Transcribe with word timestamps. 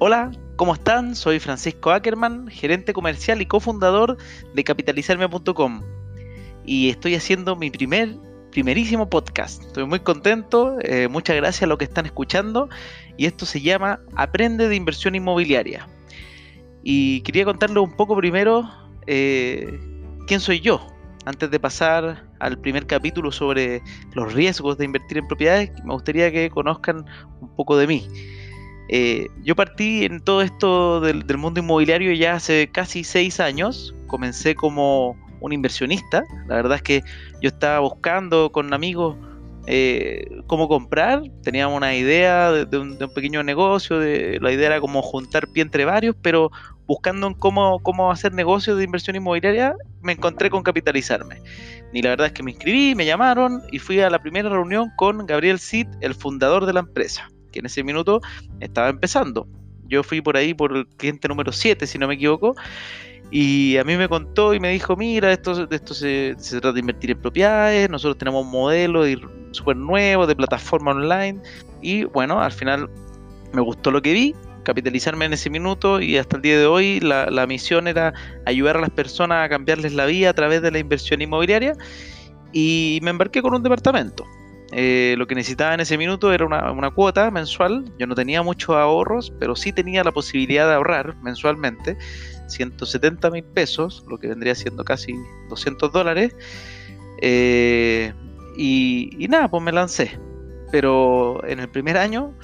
Hola, 0.00 0.32
¿cómo 0.56 0.74
están? 0.74 1.14
Soy 1.14 1.38
Francisco 1.38 1.92
Ackerman, 1.92 2.48
gerente 2.48 2.92
comercial 2.92 3.40
y 3.40 3.46
cofundador 3.46 4.16
de 4.52 4.64
capitalizarme.com 4.64 5.82
y 6.66 6.90
estoy 6.90 7.14
haciendo 7.14 7.54
mi 7.54 7.70
primer, 7.70 8.16
primerísimo 8.50 9.08
podcast. 9.08 9.62
Estoy 9.62 9.86
muy 9.86 10.00
contento, 10.00 10.78
eh, 10.80 11.06
muchas 11.06 11.36
gracias 11.36 11.62
a 11.62 11.66
los 11.66 11.78
que 11.78 11.84
están 11.84 12.06
escuchando 12.06 12.68
y 13.16 13.26
esto 13.26 13.46
se 13.46 13.60
llama 13.60 14.00
Aprende 14.16 14.68
de 14.68 14.74
inversión 14.74 15.14
inmobiliaria. 15.14 15.88
Y 16.82 17.20
quería 17.20 17.44
contarles 17.44 17.78
un 17.78 17.96
poco 17.96 18.16
primero 18.16 18.68
eh, 19.06 19.78
quién 20.26 20.40
soy 20.40 20.58
yo, 20.58 20.84
antes 21.24 21.52
de 21.52 21.60
pasar 21.60 22.28
al 22.40 22.58
primer 22.58 22.88
capítulo 22.88 23.30
sobre 23.30 23.80
los 24.12 24.34
riesgos 24.34 24.76
de 24.76 24.86
invertir 24.86 25.18
en 25.18 25.28
propiedades, 25.28 25.70
me 25.84 25.94
gustaría 25.94 26.32
que 26.32 26.50
conozcan 26.50 27.06
un 27.40 27.54
poco 27.54 27.76
de 27.76 27.86
mí. 27.86 28.08
Eh, 28.88 29.28
yo 29.42 29.56
partí 29.56 30.04
en 30.04 30.20
todo 30.20 30.42
esto 30.42 31.00
del, 31.00 31.24
mundo 31.38 31.60
inmobiliario 31.60 32.12
ya 32.12 32.34
hace 32.34 32.68
casi 32.70 33.04
seis 33.04 33.40
años. 33.40 33.94
Comencé 34.06 34.54
como 34.54 35.16
un 35.40 35.52
inversionista. 35.52 36.24
La 36.46 36.56
verdad 36.56 36.76
es 36.76 36.82
que 36.82 37.02
yo 37.40 37.48
estaba 37.48 37.80
buscando 37.80 38.52
con 38.52 38.72
amigos 38.72 39.16
eh, 39.66 40.26
cómo 40.46 40.68
comprar. 40.68 41.22
Teníamos 41.42 41.76
una 41.76 41.94
idea 41.94 42.52
de, 42.52 42.78
un, 42.78 42.98
pequeño 43.14 43.42
negocio. 43.42 43.98
De, 43.98 44.38
la 44.40 44.52
idea 44.52 44.66
era 44.66 44.80
como 44.80 45.02
juntar 45.02 45.48
pie 45.48 45.62
entre 45.62 45.84
varios, 45.84 46.14
pero 46.20 46.50
buscando 46.86 47.26
en 47.26 47.34
cómo, 47.34 47.82
cómo 47.82 48.12
hacer 48.12 48.34
negocios 48.34 48.76
de 48.76 48.84
inversión 48.84 49.16
inmobiliaria, 49.16 49.74
me 50.02 50.12
encontré 50.12 50.50
con 50.50 50.62
capitalizarme. 50.62 51.40
Y 51.94 52.02
la 52.02 52.10
verdad 52.10 52.26
es 52.26 52.32
que 52.34 52.42
me 52.42 52.50
inscribí, 52.50 52.94
me 52.94 53.06
llamaron 53.06 53.62
y 53.72 53.78
fui 53.78 54.00
a 54.00 54.10
la 54.10 54.18
primera 54.20 54.50
reunión 54.50 54.90
con 54.96 55.26
Gabriel 55.26 55.58
Cid, 55.58 55.86
el 56.02 56.14
fundador 56.14 56.66
de 56.66 56.74
la 56.74 56.80
empresa 56.80 57.30
que 57.54 57.60
en 57.60 57.66
ese 57.66 57.82
minuto 57.84 58.20
estaba 58.60 58.88
empezando. 58.88 59.46
Yo 59.86 60.02
fui 60.02 60.20
por 60.20 60.36
ahí 60.36 60.52
por 60.52 60.76
el 60.76 60.86
cliente 60.86 61.28
número 61.28 61.52
7, 61.52 61.86
si 61.86 61.98
no 61.98 62.08
me 62.08 62.14
equivoco, 62.14 62.56
y 63.30 63.76
a 63.76 63.84
mí 63.84 63.96
me 63.96 64.08
contó 64.08 64.54
y 64.54 64.60
me 64.60 64.70
dijo, 64.70 64.96
mira, 64.96 65.32
esto, 65.32 65.68
esto 65.70 65.94
se, 65.94 66.36
trata 66.50 66.72
de 66.72 66.80
invertir 66.80 67.12
en 67.12 67.20
propiedades, 67.20 67.88
nosotros 67.88 68.18
tenemos 68.18 68.44
un 68.44 68.50
modelo 68.50 69.04
súper 69.52 69.76
nuevo 69.76 70.26
de 70.26 70.34
plataforma 70.34 70.90
online, 70.90 71.40
y 71.80 72.04
bueno, 72.04 72.40
al 72.40 72.52
final 72.52 72.90
me 73.52 73.60
gustó 73.60 73.90
lo 73.90 74.02
que 74.02 74.12
vi, 74.12 74.34
capitalizarme 74.64 75.26
en 75.26 75.34
ese 75.34 75.50
minuto 75.50 76.00
y 76.00 76.16
hasta 76.16 76.36
el 76.36 76.42
día 76.42 76.58
de 76.58 76.66
hoy 76.66 76.98
la, 76.98 77.26
la, 77.30 77.46
misión 77.46 77.86
era 77.86 78.14
ayudar 78.46 78.78
a 78.78 78.80
las 78.80 78.90
personas 78.90 79.44
a 79.44 79.48
cambiarles 79.50 79.92
la 79.92 80.06
vida 80.06 80.30
a 80.30 80.32
través 80.32 80.62
de 80.62 80.70
la 80.70 80.78
inversión 80.78 81.20
inmobiliaria 81.20 81.74
y 82.54 82.98
me 83.02 83.10
embarqué 83.10 83.42
con 83.42 83.54
un 83.54 83.62
departamento. 83.62 84.24
Eh, 84.72 85.14
lo 85.18 85.26
que 85.26 85.34
necesitaba 85.34 85.74
en 85.74 85.80
ese 85.80 85.98
minuto 85.98 86.32
era 86.32 86.44
una, 86.44 86.90
cuota 86.90 87.30
mensual. 87.30 87.84
Yo 87.98 88.06
no 88.06 88.14
tenía 88.14 88.42
muchos 88.42 88.74
ahorros, 88.76 89.32
pero 89.38 89.56
sí 89.56 89.72
tenía 89.72 90.02
la 90.04 90.12
posibilidad 90.12 90.66
de 90.66 90.74
ahorrar 90.74 91.16
mensualmente 91.22 91.96
170 92.48 93.30
mil 93.30 93.44
pesos, 93.44 94.04
lo 94.08 94.18
que 94.18 94.28
vendría 94.28 94.54
siendo 94.54 94.84
casi 94.84 95.14
200 95.48 95.92
dólares. 95.92 96.34
Eh, 97.20 98.12
y, 98.56 99.26
nada, 99.28 99.48
pues 99.48 99.62
me 99.62 99.72
lancé. 99.72 100.18
Pero 100.72 101.44
en 101.46 101.60
el 101.60 101.68
primer 101.68 101.96
año 101.96 102.34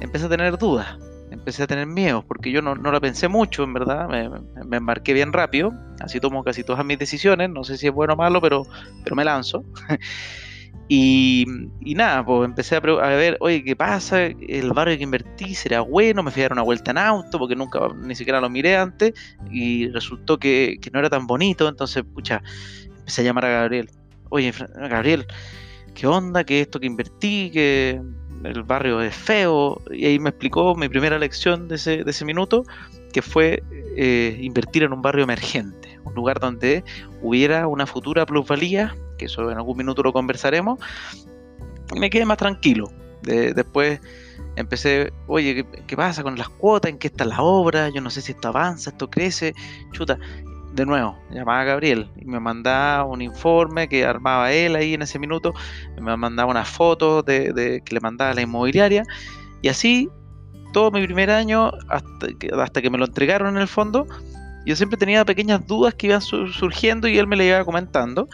empecé 0.00 0.26
a 0.26 0.28
tener 0.28 0.56
dudas, 0.58 0.98
empecé 1.32 1.64
a 1.64 1.66
tener 1.66 1.86
miedos, 1.86 2.24
porque 2.24 2.52
yo 2.52 2.62
no, 2.62 2.76
no 2.76 2.92
la 2.92 3.00
pensé 3.00 3.26
mucho, 3.26 3.64
en 3.64 3.72
verdad. 3.72 4.08
Me, 4.08 4.28
me, 4.64 4.76
embarqué 4.76 5.12
bien 5.14 5.32
rápido, 5.32 5.72
así 6.00 6.20
tomo 6.20 6.44
casi 6.44 6.62
todas 6.62 6.84
mis 6.84 6.98
decisiones. 6.98 7.50
No 7.50 7.64
sé 7.64 7.76
si 7.76 7.88
es 7.88 7.92
bueno 7.92 8.14
o 8.14 8.16
malo, 8.16 8.40
pero, 8.40 8.66
pero 9.02 9.16
me 9.16 9.24
lanzo. 9.24 9.64
Y, 10.94 11.46
nada, 11.80 12.22
pues 12.22 12.46
empecé 12.46 12.76
a, 12.76 12.80
ver, 12.80 13.38
oye, 13.40 13.64
¿qué 13.64 13.74
pasa? 13.74 14.24
El 14.26 14.72
barrio 14.74 14.98
que 14.98 15.04
invertí 15.04 15.54
será 15.54 15.80
bueno, 15.80 16.22
me 16.22 16.30
fui 16.30 16.42
a 16.42 16.44
dar 16.44 16.52
una 16.52 16.62
vuelta 16.62 16.90
en 16.90 16.98
auto 16.98 17.38
porque 17.38 17.56
nunca 17.56 17.88
ni 17.96 18.14
siquiera 18.14 18.42
lo 18.42 18.50
miré 18.50 18.76
antes 18.76 19.14
y 19.50 19.88
resultó 19.88 20.38
que, 20.38 20.78
no 20.92 20.98
era 20.98 21.08
tan 21.08 21.26
bonito, 21.26 21.66
entonces, 21.66 22.04
pucha, 22.04 22.42
empecé 22.98 23.22
a 23.22 23.24
llamar 23.24 23.46
a 23.46 23.50
Gabriel. 23.60 23.90
Oye, 24.28 24.52
Gabriel, 24.74 25.26
¿qué 25.94 26.06
onda? 26.06 26.44
¿Qué 26.44 26.60
esto 26.60 26.78
que 26.78 26.86
invertí? 26.88 27.50
Que 27.50 27.98
el 28.44 28.62
barrio 28.62 29.00
es 29.00 29.14
feo. 29.14 29.80
Y 29.90 30.04
ahí 30.04 30.18
me 30.18 30.28
explicó 30.30 30.74
mi 30.74 30.90
primera 30.90 31.18
lección 31.18 31.68
de 31.68 31.76
ese, 31.76 32.04
de 32.04 32.10
ese 32.10 32.26
minuto, 32.26 32.64
que 33.14 33.22
fue 33.22 33.62
eh, 33.96 34.38
invertir 34.42 34.82
en 34.82 34.92
un 34.92 35.00
barrio 35.00 35.24
emergente, 35.24 35.98
un 36.04 36.14
lugar 36.14 36.38
donde 36.40 36.84
hubiera 37.22 37.66
una 37.66 37.86
futura 37.86 38.26
plusvalía 38.26 38.94
que 39.22 39.26
eso 39.26 39.50
en 39.50 39.56
algún 39.56 39.76
minuto 39.76 40.02
lo 40.02 40.12
conversaremos, 40.12 40.80
me 41.96 42.10
quedé 42.10 42.24
más 42.24 42.38
tranquilo. 42.38 42.90
después 43.22 44.00
empecé, 44.56 45.12
oye, 45.28 45.64
¿qué, 45.86 45.96
pasa 45.96 46.22
con 46.22 46.36
las 46.36 46.48
cuotas? 46.48 46.90
¿En 46.90 46.98
qué 46.98 47.06
está 47.06 47.24
la 47.24 47.40
obra? 47.40 47.88
Yo 47.88 48.00
no 48.00 48.10
sé 48.10 48.20
si 48.20 48.32
esto 48.32 48.48
avanza, 48.48 48.90
esto 48.90 49.08
crece. 49.08 49.54
Chuta, 49.92 50.18
de 50.74 50.86
nuevo, 50.86 51.16
llamaba 51.30 51.60
a 51.60 51.64
Gabriel 51.64 52.10
y 52.20 52.24
me 52.24 52.40
mandaba 52.40 53.04
un 53.04 53.22
informe 53.22 53.88
que 53.88 54.04
armaba 54.04 54.52
él 54.52 54.74
ahí 54.74 54.94
en 54.94 55.02
ese 55.02 55.18
minuto, 55.18 55.54
me 56.00 56.16
mandaba 56.16 56.50
unas 56.50 56.68
fotos 56.68 57.24
de, 57.24 57.82
que 57.84 57.94
le 57.94 58.00
mandaba 58.00 58.30
a 58.30 58.34
la 58.34 58.40
inmobiliaria 58.40 59.04
y 59.60 59.68
así 59.68 60.08
todo 60.72 60.90
mi 60.90 61.04
primer 61.04 61.30
año 61.30 61.70
hasta 61.88 62.28
hasta 62.58 62.80
que 62.80 62.88
me 62.88 62.96
lo 62.96 63.04
entregaron 63.04 63.54
en 63.54 63.60
el 63.60 63.68
fondo, 63.68 64.06
yo 64.64 64.74
siempre 64.74 64.96
tenía 64.96 65.24
pequeñas 65.26 65.66
dudas 65.66 65.94
que 65.94 66.06
iban 66.06 66.22
surgiendo 66.22 67.06
y 67.06 67.18
él 67.18 67.26
me 67.26 67.36
le 67.36 67.46
iba 67.46 67.64
comentando 67.64 68.28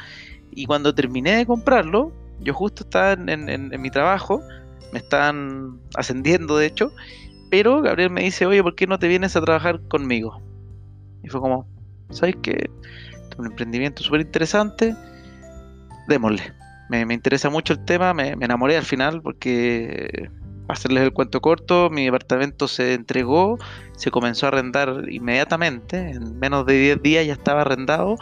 y 0.58 0.66
cuando 0.66 0.92
terminé 0.92 1.36
de 1.36 1.46
comprarlo, 1.46 2.12
yo 2.40 2.52
justo 2.52 2.82
estaba 2.82 3.12
en, 3.12 3.70
mi 3.80 3.90
trabajo, 3.90 4.42
me 4.92 4.98
están 4.98 5.78
ascendiendo 5.94 6.56
de 6.56 6.66
hecho, 6.66 6.90
pero 7.48 7.80
Gabriel 7.80 8.10
me 8.10 8.24
dice, 8.24 8.44
oye, 8.44 8.60
¿por 8.60 8.74
qué 8.74 8.88
no 8.88 8.98
te 8.98 9.06
vienes 9.06 9.36
a 9.36 9.40
trabajar 9.40 9.80
conmigo? 9.86 10.42
Y 11.22 11.28
fue 11.28 11.40
como, 11.40 11.68
¿sabes 12.10 12.34
qué? 12.42 12.68
Un 13.38 13.46
emprendimiento 13.46 14.02
súper 14.02 14.22
interesante, 14.22 14.96
démosle. 16.08 16.42
Me, 16.90 17.02
interesa 17.14 17.50
mucho 17.50 17.74
el 17.74 17.84
tema, 17.84 18.12
me, 18.12 18.34
me 18.34 18.46
enamoré 18.46 18.76
al 18.76 18.84
final 18.84 19.22
porque 19.22 20.28
hacerles 20.66 21.04
el 21.04 21.12
cuento 21.12 21.40
corto, 21.40 21.88
mi 21.88 22.06
departamento 22.06 22.66
se 22.66 22.94
entregó, 22.94 23.58
se 23.94 24.10
comenzó 24.10 24.46
a 24.46 24.48
arrendar 24.48 25.04
inmediatamente, 25.08 26.10
en 26.10 26.36
menos 26.40 26.66
de 26.66 26.80
10 26.80 27.02
días 27.02 27.26
ya 27.26 27.34
estaba 27.34 27.60
arrendado 27.60 28.16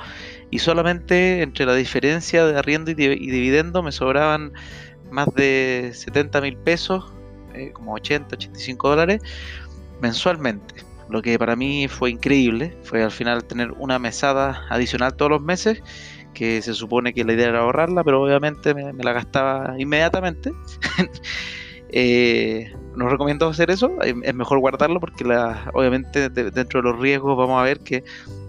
y 0.51 0.59
solamente 0.59 1.43
entre 1.43 1.67
la 1.67 1.75
diferencia 1.75 2.47
de 2.47 2.59
arriendo 2.59 2.91
y, 2.91 2.95
dividendo 2.95 3.83
me 3.83 3.93
sobraban 3.93 4.53
más 5.11 5.29
de 5.34 5.91
70 5.95 6.41
mil 6.41 6.57
pesos, 6.57 7.05
eh, 7.55 7.71
como 7.73 7.95
80, 7.95 8.37
85 8.37 8.89
dólares 8.89 9.23
mensualmente. 10.01 10.75
Lo 11.09 11.23
que 11.23 11.39
para 11.39 11.55
mí 11.55 11.87
fue 11.89 12.11
increíble, 12.11 12.77
fue 12.83 13.03
al 13.03 13.12
final 13.12 13.45
tener 13.45 13.71
una 13.73 13.99
mesada 13.99 14.65
adicional 14.71 15.15
todos 15.15 15.31
los 15.31 15.43
meses, 15.43 15.83
que 16.34 16.61
se 16.61 16.75
supone 16.75 17.15
que 17.15 17.25
la 17.25 17.33
idea 17.33 17.49
era 17.49 17.61
ahorrarla, 17.61 18.03
pero 18.05 18.23
obviamente 18.23 18.75
me 18.75 19.05
la 19.05 19.13
gastaba 19.13 19.75
inmediatamente. 19.78 20.53
Eh, 21.89 22.75
no 22.97 23.09
recomiendo 23.09 23.49
hacer 23.49 23.71
eso, 23.71 23.93
es 24.03 24.34
mejor 24.34 24.59
guardarlo 24.59 24.99
porque 24.99 25.25
la, 25.25 25.71
obviamente 25.73 26.28
dentro 26.28 26.83
de 26.83 26.91
los 26.91 27.01
riesgos 27.01 27.37
vamos 27.37 27.61
a 27.61 27.63
ver 27.63 27.78
que 27.78 28.03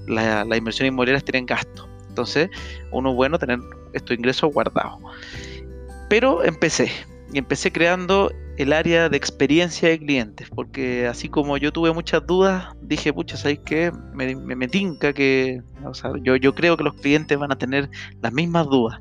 las 0.08 0.48
la 0.48 0.58
inversiones 0.58 0.92
inmobiliarias 0.92 1.24
tienen 1.24 1.46
gasto. 1.46 1.88
Entonces, 2.10 2.50
uno 2.92 3.14
bueno 3.14 3.38
tener 3.38 3.60
estos 3.94 4.18
ingresos 4.18 4.52
guardados. 4.54 5.00
Pero 6.10 6.44
empecé, 6.44 6.90
y 7.34 7.38
empecé 7.38 7.72
creando 7.72 8.32
el 8.58 8.74
área 8.74 9.08
de 9.10 9.18
experiencia 9.18 9.90
de 9.90 10.00
clientes, 10.00 10.50
porque 10.50 11.06
así 11.06 11.30
como 11.30 11.58
yo 11.58 11.72
tuve 11.72 11.94
muchas 11.94 12.26
dudas, 12.26 12.74
dije, 12.82 13.14
pucha, 13.14 13.38
¿sabéis 13.38 13.60
qué? 13.66 13.92
Me, 14.14 14.36
me, 14.36 14.68
tinca 14.68 15.14
que, 15.14 15.62
o 15.86 15.94
sea, 15.94 16.12
yo, 16.24 16.36
yo 16.38 16.56
creo 16.56 16.76
que 16.76 16.84
los 16.84 16.96
clientes 16.96 17.38
van 17.38 17.52
a 17.52 17.58
tener 17.58 17.90
las 18.22 18.34
mismas 18.34 18.66
dudas. 18.68 19.00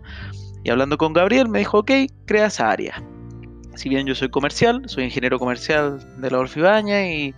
Y 0.62 0.71
hablando 0.71 0.99
con 0.99 1.12
Gabriel, 1.12 1.49
me 1.49 1.61
dijo, 1.61 1.78
ok, 1.78 1.93
crea 2.27 2.47
esa 2.47 2.71
área 2.71 3.03
si 3.77 3.89
bien 3.89 4.07
yo 4.07 4.15
soy 4.15 4.30
comercial, 4.30 4.83
soy 4.86 5.04
ingeniero 5.04 5.39
comercial 5.39 6.01
de 6.21 6.30
la 6.30 6.39
Orfibaña 6.39 7.07
y 7.07 7.34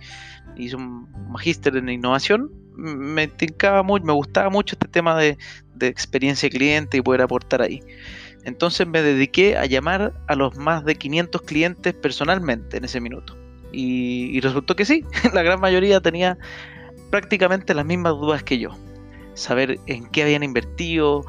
hice 0.55 0.75
un 0.75 1.07
magíster 1.29 1.75
en 1.75 1.89
innovación, 1.89 2.49
me 2.79 3.27
tincaba 3.27 3.83
mucho, 3.83 4.05
me 4.05 4.13
gustaba 4.13 4.49
mucho 4.49 4.75
este 4.75 4.87
tema 4.87 5.17
de, 5.17 5.37
experiencia 5.81 6.49
cliente 6.49 6.97
y 6.97 7.01
poder 7.01 7.21
aportar 7.21 7.61
ahí. 7.61 7.81
Entonces 8.43 8.85
me 8.85 9.01
dediqué 9.01 9.57
a 9.57 9.65
llamar 9.65 10.13
a 10.27 10.35
los 10.35 10.57
más 10.57 10.83
de 10.83 10.95
500 10.95 11.41
clientes 11.43 11.93
personalmente 11.93 12.77
en 12.77 12.85
ese 12.85 12.99
minuto. 12.99 13.37
Y, 13.71 14.35
y 14.35 14.41
resultó 14.41 14.75
que 14.75 14.83
sí, 14.83 15.05
la 15.33 15.41
gran 15.41 15.61
mayoría 15.61 16.01
tenía 16.01 16.37
prácticamente 17.09 17.73
las 17.73 17.85
mismas 17.85 18.13
dudas 18.13 18.43
que 18.43 18.59
yo. 18.59 18.71
Saber 19.35 19.79
en 19.85 20.09
qué 20.09 20.23
habían 20.23 20.43
invertido, 20.43 21.23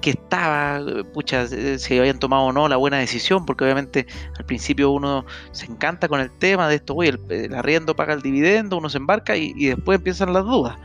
que 0.00 0.10
estaba, 0.10 0.80
pucha, 1.12 1.46
si 1.46 1.98
habían 1.98 2.18
tomado 2.18 2.44
o 2.44 2.52
no 2.52 2.68
la 2.68 2.76
buena 2.76 2.98
decisión, 2.98 3.46
porque 3.46 3.64
obviamente 3.64 4.06
al 4.38 4.44
principio 4.44 4.90
uno 4.90 5.24
se 5.52 5.66
encanta 5.66 6.08
con 6.08 6.20
el 6.20 6.30
tema 6.38 6.68
de 6.68 6.76
esto, 6.76 6.94
oye, 6.94 7.18
el, 7.28 7.54
arriendo 7.54 7.96
paga 7.96 8.14
el 8.14 8.22
dividendo, 8.22 8.78
uno 8.78 8.90
se 8.90 8.98
embarca 8.98 9.36
y, 9.36 9.52
después 9.66 9.98
empiezan 9.98 10.32
las 10.32 10.44
dudas, 10.44 10.76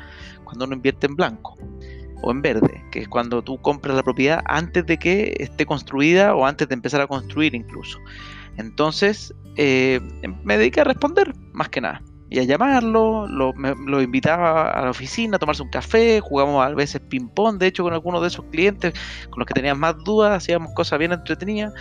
cuando 0.43 0.65
uno 0.65 0.75
invierte 0.75 1.07
en 1.07 1.15
blanco 1.15 1.57
o 2.21 2.31
en 2.31 2.41
verde, 2.41 2.83
que 2.91 3.01
es 3.01 3.07
cuando 3.07 3.43
tú 3.43 3.61
compras 3.61 3.95
la 3.95 4.03
propiedad 4.03 4.41
antes 4.45 4.85
de 4.85 4.97
que 4.97 5.35
esté 5.39 5.65
construida 5.65 6.33
o 6.33 6.45
antes 6.45 6.67
de 6.69 6.75
empezar 6.75 7.01
a 7.01 7.07
construir 7.07 7.53
incluso. 7.53 7.99
Entonces, 8.57 9.33
eh, 9.57 9.99
me 10.43 10.57
dediqué 10.57 10.81
a 10.81 10.85
responder, 10.85 11.33
más 11.51 11.69
que 11.69 11.81
nada. 11.81 12.01
Y 12.29 12.39
a 12.39 12.43
llamarlo, 12.43 13.27
lo, 13.27 14.01
invitaba 14.01 14.71
a 14.71 14.81
la 14.83 14.89
oficina 14.89 15.35
a 15.37 15.39
tomarse 15.39 15.61
un 15.61 15.69
café, 15.69 16.19
jugamos 16.21 16.65
a 16.65 16.69
veces 16.69 17.01
ping-pong, 17.01 17.57
de 17.59 17.67
hecho 17.67 17.83
con 17.83 17.93
algunos 17.93 18.21
de 18.21 18.27
esos 18.27 18.45
clientes 18.45 18.93
con 19.29 19.39
los 19.39 19.47
que 19.47 19.53
tenían 19.53 19.79
más 19.79 19.95
dudas, 20.03 20.35
hacíamos 20.35 20.73
cosas 20.73 20.99
bien 20.99 21.11
entretenidas. 21.11 21.73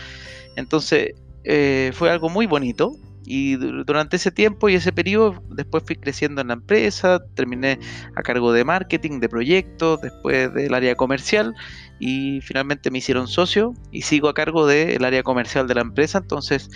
Entonces 0.57 1.15
eh, 1.45 1.93
fue 1.95 2.11
algo 2.11 2.29
muy 2.29 2.47
bonito 2.47 2.97
y 3.27 3.57
durante 3.57 4.17
ese 4.17 4.31
tiempo 4.31 4.69
y 4.69 4.75
ese 4.75 4.93
periodo 4.93 5.43
después 5.49 5.83
fui 5.87 5.97
creciendo 5.97 6.43
en 6.43 6.49
la 6.49 6.55
empresa, 6.55 7.21
terminé 7.35 7.79
a 8.15 8.23
cargo 8.23 8.53
de 8.53 8.65
marketing, 8.65 9.21
de 9.21 9.29
proyectos, 9.31 10.03
después 10.03 10.53
del 10.53 10.75
área 10.75 10.95
comercial 10.95 11.55
y 11.99 12.41
finalmente 12.43 12.91
me 12.91 12.99
hicieron 12.99 13.27
socio 13.27 13.73
y 13.91 14.03
sigo 14.03 14.29
a 14.29 14.35
cargo 14.35 14.67
del 14.67 15.03
área 15.05 15.23
comercial 15.23 15.67
de 15.67 15.75
la 15.75 15.81
empresa, 15.81 16.19
entonces 16.19 16.69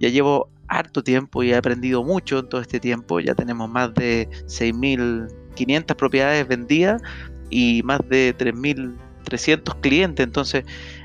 ya 0.00 0.08
llevo 0.08 0.48
harto 0.68 1.02
tiempo 1.02 1.42
y 1.42 1.52
he 1.52 1.56
aprendido 1.56 2.02
mucho 2.02 2.38
en 2.38 2.48
todo 2.48 2.60
este 2.60 2.80
tiempo. 2.80 3.20
Ya 3.20 3.34
tenemos 3.34 3.68
más 3.68 3.94
de 3.94 4.28
6.500 4.46 5.94
propiedades 5.96 6.46
vendidas 6.48 7.02
y 7.50 7.82
más 7.84 8.00
de 8.08 8.34
3.300 8.36 9.80
clientes. 9.80 10.24
Entonces 10.24 10.64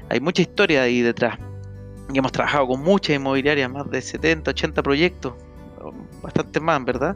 hay 0.10 0.20
mucha 0.20 0.42
historia 0.42 0.84
ahí 0.84 1.02
detrás. 1.02 1.38
Y 2.12 2.18
hemos 2.18 2.32
trabajado 2.32 2.68
con 2.68 2.82
muchas 2.82 3.16
inmobiliarias, 3.16 3.70
más 3.70 3.90
de 3.92 4.02
70, 4.02 4.50
80 4.52 4.82
proyectos, 4.82 5.34
bastante 6.24 6.60
más, 6.60 6.84
¿verdad? 6.84 7.16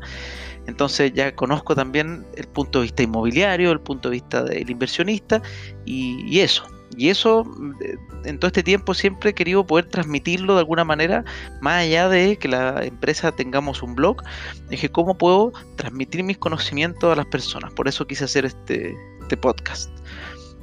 Entonces 0.68 1.12
ya 1.14 1.36
conozco 1.36 1.76
también 1.76 2.26
el 2.38 2.48
punto 2.48 2.80
de 2.80 2.84
vista 2.84 3.04
inmobiliario, 3.04 3.72
el 3.72 3.80
punto 3.80 4.10
de 4.10 4.14
vista 4.14 4.44
del 4.44 4.70
inversionista 4.70 5.42
y 5.86 6.40
eso. 6.40 6.64
Y 6.98 7.10
eso, 7.10 7.44
eh, 7.82 7.98
en 8.26 8.40
todo 8.40 8.48
este 8.48 8.64
tiempo, 8.64 8.94
siempre 8.94 9.32
he 9.32 9.34
querido 9.34 9.66
poder 9.66 9.86
transmitirlo 9.86 10.54
de 10.54 10.60
alguna 10.60 10.84
manera, 10.84 11.24
más 11.62 11.84
allá 11.84 12.10
de 12.10 12.38
que 12.38 12.48
la 12.48 12.84
empresa 12.84 13.32
tengamos 13.32 13.84
un 13.84 13.96
blog. 13.96 14.24
Dije, 14.70 14.90
¿cómo 14.90 15.18
puedo 15.18 15.54
transmitir 15.76 16.24
mis 16.24 16.38
conocimientos 16.38 17.12
a 17.12 17.16
las 17.16 17.26
personas? 17.26 17.74
Por 17.74 17.88
eso 17.88 18.06
quise 18.06 18.26
hacer 18.26 18.46
este, 18.46 18.96
este 19.22 19.38
podcast. 19.38 19.90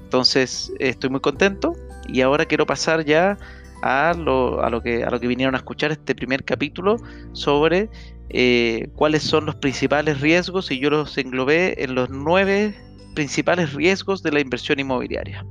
Entonces, 0.05 0.73
estoy 0.79 1.11
muy 1.11 1.21
contento 1.21 1.75
y 2.09 2.21
ahora 2.21 2.45
quiero 2.45 2.67
pasar 2.67 3.05
ya 3.05 3.39
a 3.83 4.15
lo, 4.15 4.63
a 4.63 4.71
lo, 4.71 4.83
que, 4.83 5.05
a 5.05 5.11
lo 5.11 5.21
que 5.21 5.27
vinieron 5.27 5.55
a 5.55 5.59
escuchar 5.59 5.91
este 5.91 6.15
primer 6.15 6.45
capítulo 6.45 6.97
sobre 7.33 7.89
eh, 8.29 8.89
cuáles 8.95 9.23
son 9.23 9.47
los 9.47 9.57
principales 9.57 10.21
riesgos 10.21 10.71
y 10.71 10.79
yo 10.79 10.91
los 10.91 11.17
englobé 11.19 11.83
en 11.83 11.95
los 11.95 12.11
nueve 12.11 12.75
principales 13.15 13.73
riesgos 13.75 14.23
de 14.23 14.33
la 14.33 14.41
inversión 14.41 14.79
inmobiliaria. 14.79 15.45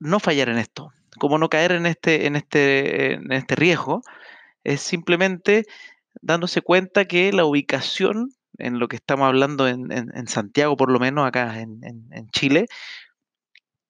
no 0.00 0.20
fallar 0.20 0.48
en 0.48 0.58
esto? 0.58 0.92
Cómo 1.18 1.38
no 1.38 1.48
caer 1.48 1.72
en 1.72 1.86
este, 1.86 2.26
en 2.26 2.36
este, 2.36 3.14
en 3.14 3.32
este 3.32 3.54
riesgo, 3.54 4.02
es 4.64 4.80
simplemente 4.80 5.64
dándose 6.20 6.62
cuenta 6.62 7.04
que 7.04 7.32
la 7.32 7.44
ubicación, 7.44 8.30
en 8.58 8.78
lo 8.78 8.88
que 8.88 8.96
estamos 8.96 9.26
hablando 9.26 9.68
en, 9.68 10.28
Santiago, 10.28 10.76
por 10.76 10.90
lo 10.90 10.98
menos 10.98 11.26
acá 11.26 11.60
en, 11.60 12.30
Chile, 12.32 12.66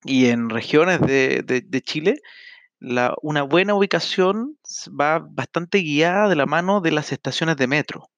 y 0.04 0.26
en 0.26 0.50
regiones 0.50 1.00
de, 1.00 1.83
Chile, 1.85 2.21
la, 2.81 3.14
una 3.23 3.43
buena 3.43 3.75
ubicación 3.75 4.59
va 4.88 5.19
bastante 5.19 5.78
guiada 5.78 6.28
de 6.28 6.37
la 6.37 6.47
mano 6.47 6.81
de 6.81 6.90
las 6.90 7.12
estaciones 7.12 7.57
de 7.57 7.66
metro 7.66 8.11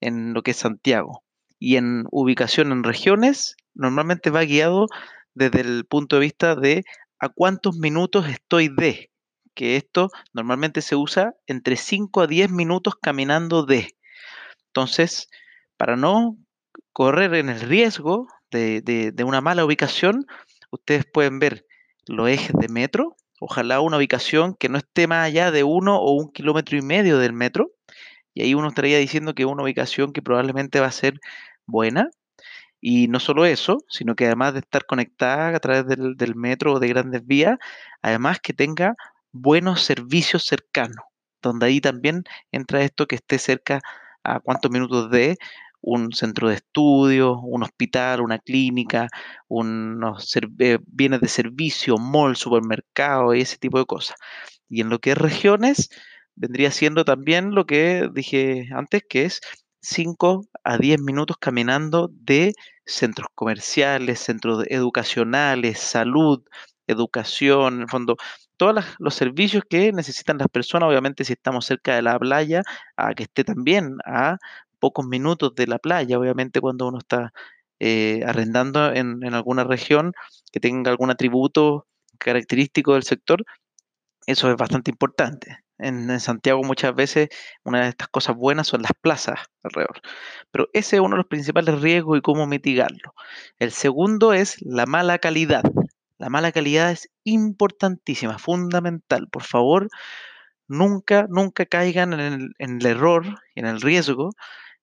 en 0.00 0.34
lo 0.34 0.42
que 0.42 0.52
es 0.52 0.58
Santiago. 0.58 1.24
Y 1.58 1.76
en 1.76 2.04
ubicación 2.10 2.70
en 2.72 2.84
regiones, 2.84 3.56
normalmente 3.74 4.30
va 4.30 4.44
guiado 4.44 4.86
desde 5.34 5.60
el 5.60 5.84
punto 5.84 6.16
de 6.16 6.20
vista 6.20 6.54
de 6.54 6.84
a 7.18 7.28
cuántos 7.28 7.76
minutos 7.76 8.28
estoy 8.28 8.68
de, 8.68 9.10
que 9.54 9.76
esto 9.76 10.10
normalmente 10.32 10.82
se 10.82 10.96
usa 10.96 11.34
entre 11.46 11.76
5 11.76 12.20
a 12.20 12.26
10 12.26 12.50
minutos 12.50 12.94
caminando 13.00 13.64
de. 13.64 13.96
Entonces, 14.68 15.28
para 15.76 15.96
no 15.96 16.36
correr 16.92 17.34
en 17.34 17.48
el 17.48 17.60
riesgo 17.60 18.28
de, 18.50 19.12
una 19.24 19.40
mala 19.40 19.64
ubicación, 19.64 20.26
ustedes 20.70 21.04
pueden 21.06 21.38
ver 21.38 21.66
los 22.06 22.28
ejes 22.28 22.52
de 22.52 22.68
metro, 22.68 23.16
ojalá 23.40 23.80
una 23.80 23.96
ubicación 23.96 24.54
que 24.54 24.68
no 24.68 24.78
esté 24.78 25.06
más 25.06 25.26
allá 25.26 25.50
de 25.50 25.64
uno 25.64 25.96
o 25.98 26.12
un 26.12 26.30
kilómetro 26.32 26.78
y 26.78 26.82
medio 26.82 27.18
del 27.18 27.32
metro, 27.32 27.72
y 28.34 28.42
ahí 28.42 28.54
uno 28.54 28.68
estaría 28.68 28.98
diciendo 28.98 29.34
que 29.34 29.46
una 29.46 29.62
ubicación 29.62 30.12
que 30.12 30.22
probablemente 30.22 30.80
va 30.80 30.86
a 30.86 30.92
ser 30.92 31.18
buena, 31.66 32.10
y 32.88 33.08
no 33.08 33.18
solo 33.18 33.46
eso, 33.46 33.78
sino 33.88 34.14
que 34.14 34.26
además 34.26 34.52
de 34.52 34.60
estar 34.60 34.86
conectada 34.86 35.56
a 35.56 35.58
través 35.58 35.88
del, 35.88 36.36
metro 36.36 36.74
o 36.74 36.78
de 36.78 36.86
grandes 36.86 37.26
vías, 37.26 37.58
además 38.00 38.38
que 38.40 38.52
tenga 38.52 38.94
buenos 39.32 39.82
servicios 39.82 40.44
cercanos, 40.44 41.04
donde 41.42 41.66
ahí 41.66 41.80
también 41.80 42.22
entra 42.52 42.82
esto 42.82 43.08
que 43.08 43.16
esté 43.16 43.38
cerca 43.38 43.80
a 44.22 44.38
cuántos 44.38 44.70
minutos 44.70 45.10
de 45.10 45.36
un 45.80 46.12
centro 46.12 46.48
de 46.48 46.54
estudio, 46.54 47.40
un 47.40 47.64
hospital, 47.64 48.20
una 48.20 48.38
clínica, 48.38 49.08
unos 49.48 50.36
eh, 50.36 50.78
bienes 50.86 51.20
de 51.20 51.28
servicio, 51.28 51.98
mall, 51.98 52.36
supermercado 52.36 53.34
y 53.34 53.40
ese 53.40 53.58
tipo 53.58 53.80
de 53.80 53.86
cosas. 53.86 54.16
Y 54.68 54.80
en 54.80 54.90
lo 54.90 55.00
que 55.00 55.10
es 55.10 55.18
regiones, 55.18 55.90
vendría 56.36 56.70
siendo 56.70 57.04
también 57.04 57.52
lo 57.52 57.66
que 57.66 58.08
dije 58.14 58.68
antes, 58.72 59.02
que 59.08 59.24
es 59.24 59.40
5 59.80 60.46
a 60.62 60.78
10 60.78 61.00
minutos 61.00 61.36
caminando 61.40 62.10
de 62.12 62.54
centros 62.86 63.28
comerciales, 63.34 64.20
centros 64.20 64.64
educacionales, 64.68 65.78
salud, 65.78 66.42
educación, 66.86 67.74
en 67.74 67.80
el 67.82 67.88
fondo, 67.88 68.16
todos 68.56 68.84
los 68.98 69.14
servicios 69.14 69.64
que 69.68 69.92
necesitan 69.92 70.38
las 70.38 70.48
personas, 70.48 70.88
obviamente 70.88 71.24
si 71.24 71.34
estamos 71.34 71.66
cerca 71.66 71.94
de 71.94 72.02
la 72.02 72.18
playa, 72.18 72.62
a 72.96 73.14
que 73.14 73.24
esté 73.24 73.44
también 73.44 73.98
a 74.06 74.38
pocos 74.78 75.06
minutos 75.06 75.54
de 75.54 75.66
la 75.66 75.78
playa, 75.78 76.18
obviamente 76.18 76.60
cuando 76.60 76.88
uno 76.88 76.98
está 76.98 77.32
eh, 77.80 78.22
arrendando 78.26 78.92
en, 78.92 79.22
alguna 79.34 79.64
región 79.64 80.12
que 80.52 80.60
tenga 80.60 80.90
algún 80.90 81.10
atributo 81.10 81.86
característico 82.18 82.94
del 82.94 83.02
sector, 83.02 83.44
eso 84.26 84.50
es 84.50 84.56
bastante 84.56 84.90
importante. 84.90 85.65
En, 85.78 86.20
Santiago 86.20 86.62
muchas 86.62 86.94
veces 86.94 87.28
una 87.64 87.82
de 87.82 87.88
estas 87.90 88.08
cosas 88.08 88.36
buenas 88.36 88.66
son 88.66 88.82
las 88.82 88.92
plazas 89.00 89.40
alrededor. 89.62 90.00
Pero 90.50 90.68
ese 90.72 90.96
es 90.96 91.00
uno 91.00 91.16
de 91.16 91.18
los 91.18 91.26
principales 91.26 91.80
riesgos 91.80 92.18
y 92.18 92.22
cómo 92.22 92.46
mitigarlo. 92.46 93.14
El 93.58 93.72
segundo 93.72 94.32
es 94.32 94.56
la 94.62 94.86
mala 94.86 95.18
calidad. 95.18 95.62
La 96.18 96.30
mala 96.30 96.52
calidad 96.52 96.90
es 96.92 97.10
importantísima, 97.24 98.38
fundamental. 98.38 99.28
Por 99.30 99.42
favor, 99.42 99.88
nunca, 100.68 101.26
nunca 101.28 101.66
caigan 101.66 102.12
en 102.14 102.54
el, 102.58 102.86
error 102.86 103.40
en 103.54 103.66
el 103.66 103.80
riesgo 103.80 104.30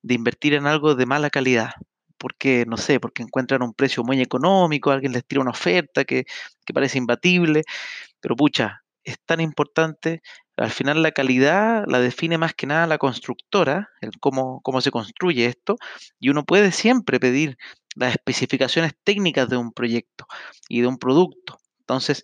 de 0.04 0.14
invertir 0.16 0.54
en 0.54 0.68
algo 0.68 0.96
de 0.96 1.06
mala 1.06 1.30
calidad 1.30 1.72
porque, 2.18 2.66
no 2.68 2.78
sé, 2.78 3.02
porque 3.02 3.22
encuentran 3.22 3.64
un 3.64 3.74
precio 3.74 4.02
muy 4.04 4.22
económico, 4.22 4.92
alguien 4.92 5.12
les 5.12 5.26
tira 5.26 5.42
una 5.42 5.52
oferta 5.52 6.06
que, 6.06 6.24
que, 6.66 6.74
parece 6.74 6.98
imbatible, 6.98 7.64
pero 8.22 8.38
pucha, 8.38 8.84
es 9.04 9.18
tan 9.26 9.42
importante. 9.42 10.22
Al 10.58 10.72
final 10.72 11.02
la 11.02 11.12
calidad 11.12 11.86
la 11.88 12.00
define 12.00 12.38
más 12.38 12.54
que 12.54 12.68
nada 12.68 12.86
la 12.88 12.98
constructora, 12.98 13.90
el 14.02 14.12
cómo, 14.20 14.62
cómo 14.62 14.82
se 14.82 14.92
construye 14.92 15.46
esto, 15.46 15.78
y 16.20 16.30
uno 16.30 16.46
puede 16.46 16.72
siempre 16.72 17.20
pedir 17.20 17.58
las 17.96 18.12
especificaciones 18.12 18.94
técnicas 19.04 19.50
de 19.50 19.58
un 19.58 19.72
proyecto 19.72 20.28
y 20.70 20.82
de 20.82 20.88
un 20.88 20.98
producto. 20.98 21.60
Entonces, 21.80 22.24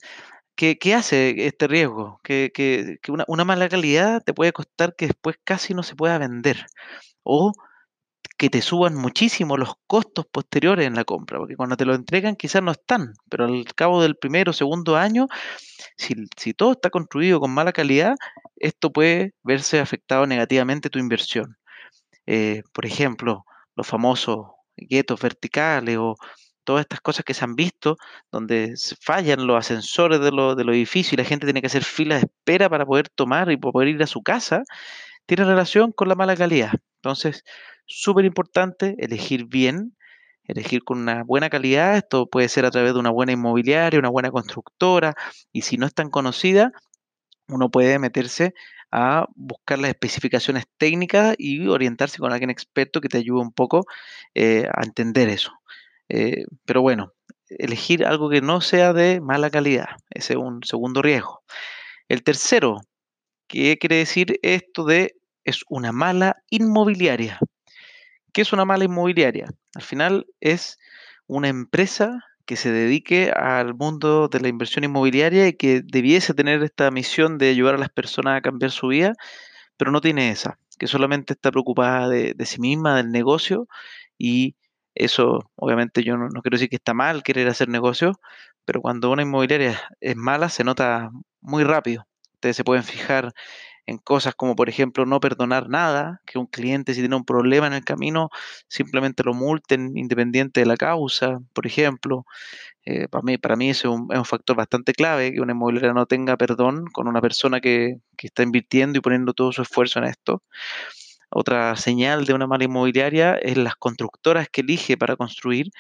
¿qué, 0.55 0.77
qué 0.77 0.93
hace 0.95 1.47
este 1.47 1.67
riesgo? 1.67 2.19
Que, 2.23 2.51
que, 2.53 2.97
que 3.01 3.11
una, 3.11 3.25
una, 3.27 3.45
mala 3.45 3.69
calidad 3.69 4.23
te 4.23 4.33
puede 4.33 4.53
costar 4.53 4.95
que 4.95 5.07
después 5.07 5.37
casi 5.43 5.73
no 5.73 5.83
se 5.83 5.95
pueda 5.95 6.17
vender. 6.17 6.65
O 7.23 7.53
que 8.39 8.49
te 8.49 8.61
suban 8.61 8.95
muchísimo 8.95 9.57
los 9.57 9.73
costos 9.85 10.25
posteriores 10.31 10.87
en 10.87 10.95
la 10.95 11.03
compra, 11.03 11.39
porque 11.39 11.57
cuando 11.57 11.75
te 11.75 11.83
lo 11.83 11.93
entregan 11.93 12.37
quizás 12.37 12.63
no 12.63 12.71
están, 12.71 13.13
pero 13.29 13.43
al 13.43 13.65
cabo 13.75 14.01
del 14.01 14.15
primero 14.15 14.51
o 14.51 14.53
segundo 14.53 14.95
año, 14.95 15.27
si, 15.97 16.53
todo 16.53 16.71
está 16.71 16.89
construido 16.89 17.41
con 17.41 17.51
mala 17.51 17.73
calidad, 17.73 18.15
esto 18.55 18.93
puede 18.93 19.33
verse 19.43 19.81
afectado 19.81 20.25
negativamente 20.25 20.89
tu 20.89 20.99
inversión. 20.99 21.57
Eh, 22.27 22.63
por 22.71 22.85
ejemplo, 22.85 23.43
los 23.75 23.85
famosos 23.85 24.47
guetos 24.77 25.19
verticales 25.19 25.97
o 25.97 26.15
todas 26.63 26.83
estas 26.83 27.01
cosas 27.01 27.25
que 27.25 27.33
se 27.33 27.43
han 27.43 27.55
visto, 27.55 27.97
donde 28.31 28.75
fallan 29.01 29.47
los 29.47 29.57
ascensores 29.57 30.21
de, 30.21 30.31
los 30.31 30.55
edificios 30.57 31.11
y 31.13 31.17
la 31.17 31.25
gente 31.25 31.45
tiene 31.45 31.59
que 31.59 31.67
hacer 31.67 31.83
filas 31.83 32.21
de 32.21 32.27
espera 32.27 32.69
para 32.69 32.85
poder 32.85 33.09
tomar 33.09 33.51
y 33.51 33.57
poder 33.57 33.89
ir 33.89 34.01
a 34.01 34.07
su 34.07 34.21
casa, 34.23 34.63
tiene 35.25 35.43
relación 35.43 35.91
con 35.91 36.07
la 36.07 36.15
mala 36.15 36.37
calidad. 36.37 36.71
Entonces, 37.01 37.43
súper 37.89 38.23
importante 38.25 38.95
elegir 38.99 39.45
bien, 39.45 39.97
elegir 40.45 40.83
con 40.83 40.99
una 40.99 41.23
buena 41.23 41.49
calidad. 41.49 41.97
Esto 41.97 42.27
puede 42.27 42.47
ser 42.47 42.65
a 42.65 42.71
través 42.71 42.93
de 42.93 42.99
una 42.99 43.09
buena 43.09 43.33
inmobiliaria, 43.33 43.99
una 43.99 44.09
buena 44.09 44.31
constructora, 44.31 45.15
y 45.51 45.63
si 45.63 45.77
no 45.77 45.85
es 45.85 45.93
tan 45.93 46.09
conocida, 46.09 46.71
uno 47.49 47.69
puede 47.69 47.99
meterse 47.99 48.53
a 48.91 49.27
buscar 49.35 49.79
las 49.79 49.89
especificaciones 49.89 50.65
técnicas 50.77 51.35
y 51.37 51.67
orientarse 51.67 52.19
con 52.19 52.31
alguien 52.31 52.49
experto 52.49 53.01
que 53.01 53.09
te 53.09 53.17
ayude 53.17 53.41
un 53.41 53.51
poco 53.51 53.85
eh, 54.33 54.67
a 54.73 54.83
entender 54.83 55.29
eso. 55.29 55.51
Eh, 56.09 56.45
pero 56.65 56.81
bueno, 56.81 57.13
elegir 57.49 58.05
algo 58.05 58.29
que 58.29 58.41
no 58.41 58.61
sea 58.61 58.93
de 58.93 59.21
mala 59.21 59.49
calidad, 59.49 59.89
ese 60.09 60.33
es 60.33 60.39
un 60.39 60.63
segundo 60.63 61.01
riesgo. 61.01 61.43
El 62.07 62.23
tercero, 62.23 62.81
¿qué 63.47 63.77
quiere 63.77 63.97
decir 63.97 64.39
esto 64.41 64.85
de 64.85 65.15
es 65.43 65.63
una 65.69 65.91
mala 65.91 66.37
inmobiliaria? 66.49 67.39
¿Qué 68.33 68.41
es 68.41 68.53
una 68.53 68.65
mala 68.65 68.85
inmobiliaria? 68.85 69.47
Al 69.75 69.81
final 69.81 70.27
es 70.39 70.77
una 71.27 71.47
empresa 71.47 72.25
que 72.45 72.55
se 72.55 72.71
dedique 72.71 73.31
al 73.31 73.75
mundo 73.75 74.27
de 74.27 74.39
la 74.39 74.47
inversión 74.47 74.83
inmobiliaria 74.83 75.47
y 75.47 75.53
que 75.53 75.81
debiese 75.83 76.33
tener 76.33 76.63
esta 76.63 76.89
misión 76.89 77.37
de 77.37 77.49
ayudar 77.49 77.75
a 77.75 77.77
las 77.77 77.89
personas 77.89 78.37
a 78.37 78.41
cambiar 78.41 78.71
su 78.71 78.87
vida, 78.87 79.13
pero 79.77 79.91
no 79.91 80.01
tiene 80.01 80.31
esa, 80.31 80.57
que 80.79 80.87
solamente 80.87 81.33
está 81.33 81.51
preocupada 81.51 82.09
de, 82.09 82.35
sí 82.45 82.59
misma, 82.59 82.97
del 82.97 83.11
negocio, 83.11 83.67
y 84.17 84.55
eso 84.95 85.51
obviamente 85.55 86.03
yo 86.03 86.17
no, 86.17 86.41
quiero 86.41 86.55
decir 86.55 86.69
que 86.69 86.77
está 86.77 86.95
mal 86.95 87.21
querer 87.21 87.47
hacer 87.49 87.69
negocios, 87.69 88.15
pero 88.65 88.81
cuando 88.81 89.11
una 89.11 89.21
inmobiliaria 89.21 89.79
es 90.01 90.15
mala 90.15 90.49
se 90.49 90.63
nota 90.63 91.11
muy 91.41 91.63
rápido. 91.63 92.07
Ustedes 92.33 92.55
se 92.55 92.63
pueden 92.63 92.83
fijar 92.83 93.31
en 93.89 93.97
cosas 93.97 94.35
como, 94.35 94.55
por 94.55 94.69
ejemplo, 94.69 95.05
no 95.05 95.19
perdonar 95.19 95.69
nada, 95.69 96.21
que 96.25 96.37
un 96.37 96.45
cliente 96.47 96.93
si 96.93 97.01
tiene 97.01 97.15
un 97.15 97.25
problema 97.25 97.67
en 97.67 97.73
el 97.73 97.83
camino, 97.83 98.29
simplemente 98.67 99.23
lo 99.23 99.33
multen 99.33 99.97
independiente 99.97 100.61
de 100.61 100.65
la 100.67 100.77
causa, 100.77 101.39
por 101.53 101.65
ejemplo. 101.65 102.25
Eh, 102.85 103.07
para, 103.09 103.23
mí, 103.23 103.37
para 103.37 103.55
mí 103.55 103.69
eso 103.69 103.89
es 103.89 103.99
un, 103.99 104.07
es 104.11 104.17
un, 104.19 104.25
factor 104.25 104.55
bastante 104.55 104.93
clave, 104.93 105.33
que 105.33 105.41
una 105.41 105.53
inmobiliaria 105.53 105.93
no 105.93 106.05
tenga 106.05 106.37
perdón 106.37 106.85
con 106.93 107.07
una 107.07 107.21
persona 107.21 107.59
que, 107.61 107.97
que 108.17 108.27
está 108.27 108.43
invirtiendo 108.43 108.99
y 108.99 109.01
poniendo 109.01 109.33
todo 109.33 109.51
su 109.51 109.61
esfuerzo 109.63 109.99
en 109.99 110.05
esto. 110.05 110.43
Otra 111.31 111.75
señal 111.75 112.25
de 112.25 112.33
una 112.33 112.47
mala 112.47 112.65
inmobiliaria 112.65 113.35
es 113.35 113.57
las 113.57 113.75
constructoras 113.75 114.49
que 114.49 114.61
elige 114.61 114.97
para 114.97 115.15
construir, 115.15 115.71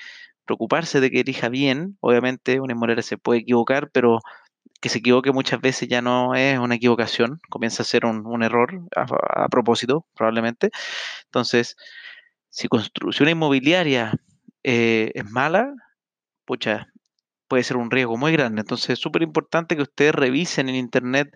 preocuparse 0.45 0.99
de 0.99 1.11
que 1.11 1.21
elija 1.21 1.49
bien. 1.49 1.97
Obviamente 2.01 2.59
una 2.59 2.73
inmobiliaria 2.73 3.03
se 3.03 3.17
puede 3.17 3.41
equivocar, 3.41 3.89
pero 3.91 4.19
que 4.79 4.89
se 4.89 4.99
equivoque 4.99 5.31
muchas 5.31 5.61
veces 5.61 5.89
ya 5.89 6.01
no 6.01 6.35
es 6.35 6.59
una 6.59 6.75
equivocación, 6.75 7.39
comienza 7.49 7.83
a 7.83 7.85
ser 7.85 8.05
un, 8.05 8.43
error 8.43 8.81
a, 8.95 9.47
propósito, 9.49 10.05
probablemente. 10.15 10.71
Entonces, 11.25 11.75
si, 12.49 12.67
si 13.11 13.23
una 13.23 13.31
inmobiliaria 13.31 14.13
eh, 14.63 15.11
es 15.15 15.25
mala, 15.29 15.73
pucha, 16.45 16.87
puede 17.47 17.63
ser 17.63 17.77
un 17.77 17.91
riesgo 17.91 18.17
muy 18.17 18.31
grande. 18.31 18.61
Entonces, 18.61 18.91
es 18.91 18.99
súper 18.99 19.23
importante 19.23 19.75
que 19.75 19.83
ustedes 19.83 20.15
revisen 20.15 20.69
en 20.69 20.75
internet 20.75 21.29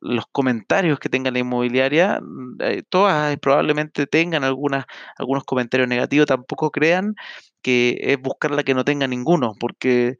los 0.00 0.26
comentarios 0.32 0.98
que 0.98 1.08
tenga 1.08 1.30
la 1.30 1.38
inmobiliaria, 1.38 2.20
mm, 2.20 2.56
eh, 2.60 2.82
todas 2.88 3.36
probablemente 3.38 4.06
tengan 4.06 4.44
algunas, 4.44 4.84
algunos 5.16 5.44
comentarios 5.44 5.88
negativos, 5.88 6.26
tampoco 6.26 6.70
crean 6.70 7.14
que 7.62 7.96
es 8.00 8.20
buscar 8.20 8.50
la 8.50 8.64
que 8.64 8.74
no 8.74 8.84
tenga 8.84 9.06
ninguno, 9.06 9.54
porque 9.58 10.16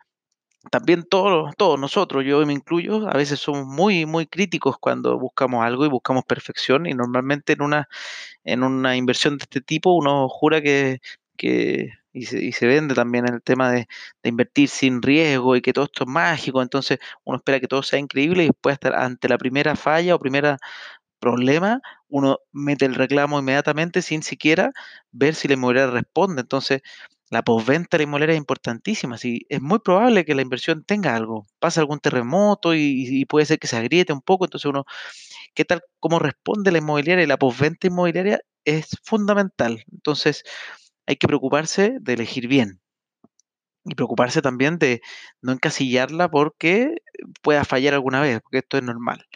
también 0.71 1.04
todos, 1.04 1.54
todos 1.56 1.78
nosotros, 1.78 2.25
yo 2.25 2.44
me 2.47 2.52
incluyo, 2.52 3.09
a 3.09 3.14
veces 3.16 3.40
somos 3.40 3.66
muy, 3.66 4.06
muy 4.06 4.26
críticos 4.26 4.76
cuando 4.78 5.18
buscamos 5.18 5.64
algo 5.64 5.85
y 5.85 5.88
buscamos 5.88 6.25
perfección 6.25 6.87
y 6.87 6.94
normalmente 6.94 7.54
en 7.54 7.62
una, 7.62 7.88
en 8.44 8.62
una 8.64 8.97
inversión 8.97 9.38
de 9.38 9.44
este 9.44 9.61
tipo 9.61 9.94
uno 9.94 10.28
jura 10.28 10.62
que, 10.62 11.00
que 11.37 11.90
y, 12.12 12.26
se, 12.26 12.44
y 12.44 12.52
se 12.52 12.66
vende 12.66 12.94
también 12.94 13.26
el 13.28 13.42
tema 13.42 13.71
de, 13.71 13.88
de, 14.23 14.28
invertir 14.28 14.68
sin 14.68 15.02
riesgo 15.02 15.56
y 15.56 15.62
que 15.62 15.73
todo 15.73 15.87
esto 15.87 16.04
es 16.04 16.11
mágico, 16.11 16.62
entonces 16.62 16.99
uno 17.25 17.38
espera 17.38 17.61
que 17.61 17.68
todo 17.68 17.83
sea 17.83 17.99
increíble 17.99 18.44
y 18.44 18.47
después 18.49 18.78
ante 18.94 19.28
la 19.28 19.38
primera 19.38 19.76
falla 19.76 20.14
o 20.14 20.18
primera 20.21 20.59
problema, 21.25 21.80
uno 22.09 22.38
mete 22.52 22.85
el 22.85 22.94
reclamo 22.94 23.38
inmediatamente 23.38 24.02
sin 24.02 24.23
siquiera 24.23 24.73
ver 25.11 25.35
si 25.35 25.49
la 25.49 25.54
inmobiliaria 25.54 25.90
responde. 25.90 26.42
Entonces, 26.42 26.83
la 27.34 27.42
postventa 27.42 28.00
inmobiliaria 28.00 28.34
es 28.34 28.38
importantísima. 28.38 29.18
Si 29.18 29.44
es 29.48 29.60
muy 29.60 29.80
probable 29.80 30.24
que 30.24 30.36
la 30.36 30.42
inversión 30.42 30.84
tenga 30.84 31.16
algo, 31.16 31.48
pasa 31.58 31.80
algún 31.80 31.98
terremoto 31.98 32.74
y, 32.74 33.24
puede 33.26 33.44
ser 33.44 33.58
que 33.58 33.66
se 33.66 33.76
agriete 33.76 34.12
un 34.12 34.22
poco. 34.22 34.44
Entonces 34.44 34.66
uno, 34.66 34.84
¿qué 35.52 35.64
tal? 35.64 35.82
¿Cómo 35.98 36.20
responde 36.20 36.70
la 36.70 36.78
inmobiliaria? 36.78 37.24
Y 37.24 37.26
la 37.26 37.36
postventa 37.36 37.88
inmobiliaria 37.88 38.40
es 38.64 38.96
fundamental. 39.02 39.84
Entonces 39.92 40.44
hay 41.06 41.16
que 41.16 41.26
preocuparse 41.26 41.96
de 42.00 42.12
elegir 42.12 42.46
bien. 42.46 42.80
Y 43.84 43.96
preocuparse 43.96 44.40
también 44.40 44.78
de 44.78 45.02
no 45.42 45.52
encasillarla 45.52 46.30
porque 46.30 46.98
pueda 47.42 47.64
fallar 47.64 47.94
alguna 47.94 48.20
vez, 48.20 48.40
porque 48.42 48.58
esto 48.58 48.76
es 48.78 48.84
normal. 48.84 49.26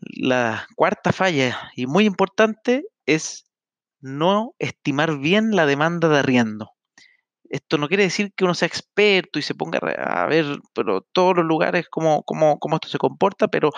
La 0.00 0.66
cuarta 0.74 1.12
falla, 1.12 1.70
y 1.76 1.86
muy 1.86 2.06
importante, 2.06 2.84
es 3.04 3.44
no 4.00 4.54
estimar 4.58 5.18
bien 5.18 5.54
la 5.54 5.66
demanda 5.66 6.08
de 6.08 6.18
arriendo. 6.20 6.77
Esto 7.50 7.78
no 7.78 7.88
quiere 7.88 8.04
decir 8.04 8.32
que 8.34 8.44
uno 8.44 8.54
sea 8.54 8.68
experto 8.68 9.38
y 9.38 9.42
se 9.42 9.54
ponga 9.54 9.78
a 9.78 10.26
ver 10.26 10.58
pero 10.74 11.02
todos 11.12 11.36
los 11.36 11.44
lugares 11.44 11.86
cómo, 11.90 12.22
cómo, 12.24 12.58
cómo 12.58 12.76
esto 12.76 12.88
se 12.88 12.98
comporta, 12.98 13.48
pero 13.48 13.70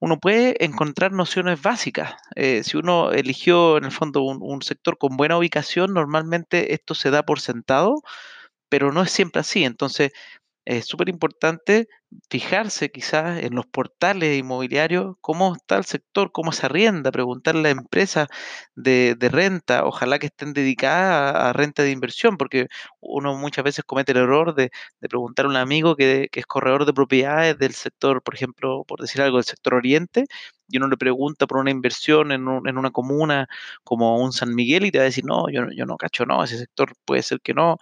uno 0.00 0.18
puede 0.18 0.64
encontrar 0.64 1.12
nociones 1.12 1.62
básicas. 1.62 2.14
Eh, 2.34 2.62
si 2.64 2.76
uno 2.76 3.12
eligió 3.12 3.78
en 3.78 3.84
el 3.84 3.92
fondo 3.92 4.22
un, 4.22 4.38
un, 4.40 4.62
sector 4.62 4.98
con 4.98 5.16
buena 5.16 5.38
ubicación, 5.38 5.94
normalmente 5.94 6.74
esto 6.74 6.94
se 6.94 7.10
da 7.10 7.22
por 7.22 7.40
sentado, 7.40 8.02
pero 8.68 8.92
no 8.92 9.02
es 9.02 9.10
siempre 9.12 9.40
así. 9.40 9.64
Entonces, 9.64 10.12
es 10.64 10.86
súper 10.86 11.08
importante 11.08 11.88
fijarse 12.30 12.90
quizás 12.90 13.42
en 13.42 13.54
los 13.54 13.66
portales 13.66 14.38
inmobiliarios, 14.38 15.16
cómo 15.20 15.54
está 15.54 15.76
el 15.76 15.84
sector, 15.84 16.30
cómo 16.32 16.52
se 16.52 16.66
arrienda, 16.66 17.10
preguntarle 17.10 17.60
a 17.60 17.62
la 17.74 17.80
empresa 17.80 18.28
de, 18.74 19.16
de 19.18 19.28
renta, 19.28 19.84
ojalá 19.86 20.18
que 20.18 20.26
estén 20.26 20.52
dedicadas 20.52 21.34
a, 21.36 21.52
renta 21.52 21.82
de 21.82 21.90
inversión, 21.90 22.36
porque 22.36 22.68
uno 23.00 23.36
muchas 23.36 23.64
veces 23.64 23.84
comete 23.84 24.12
el 24.12 24.18
error 24.18 24.54
de, 24.54 24.70
de 25.00 25.08
preguntar 25.08 25.46
a 25.46 25.48
un 25.48 25.56
amigo 25.56 25.96
que, 25.96 26.28
que, 26.30 26.40
es 26.40 26.46
corredor 26.46 26.84
de 26.86 26.92
propiedades 26.92 27.58
del 27.58 27.74
sector, 27.74 28.22
por 28.22 28.34
ejemplo, 28.34 28.84
por 28.86 29.00
decir 29.00 29.22
algo, 29.22 29.38
del 29.38 29.44
sector 29.44 29.74
oriente, 29.74 30.26
y 30.68 30.78
uno 30.78 30.88
le 30.88 30.96
pregunta 30.96 31.46
por 31.46 31.58
una 31.58 31.70
inversión 31.70 32.32
en, 32.32 32.48
un, 32.48 32.68
en 32.68 32.78
una 32.78 32.90
comuna 32.90 33.48
como 33.84 34.18
un 34.18 34.32
San 34.32 34.54
Miguel 34.54 34.86
y 34.86 34.90
te 34.90 34.98
va 34.98 35.02
a 35.02 35.06
decir, 35.06 35.24
no, 35.24 35.48
yo, 35.50 35.62
yo 35.74 35.86
no 35.86 35.96
cacho, 35.96 36.24
no, 36.26 36.42
ese 36.44 36.58
sector 36.58 36.94
puede 37.04 37.22
ser 37.22 37.40
que 37.40 37.54
no 37.54 37.78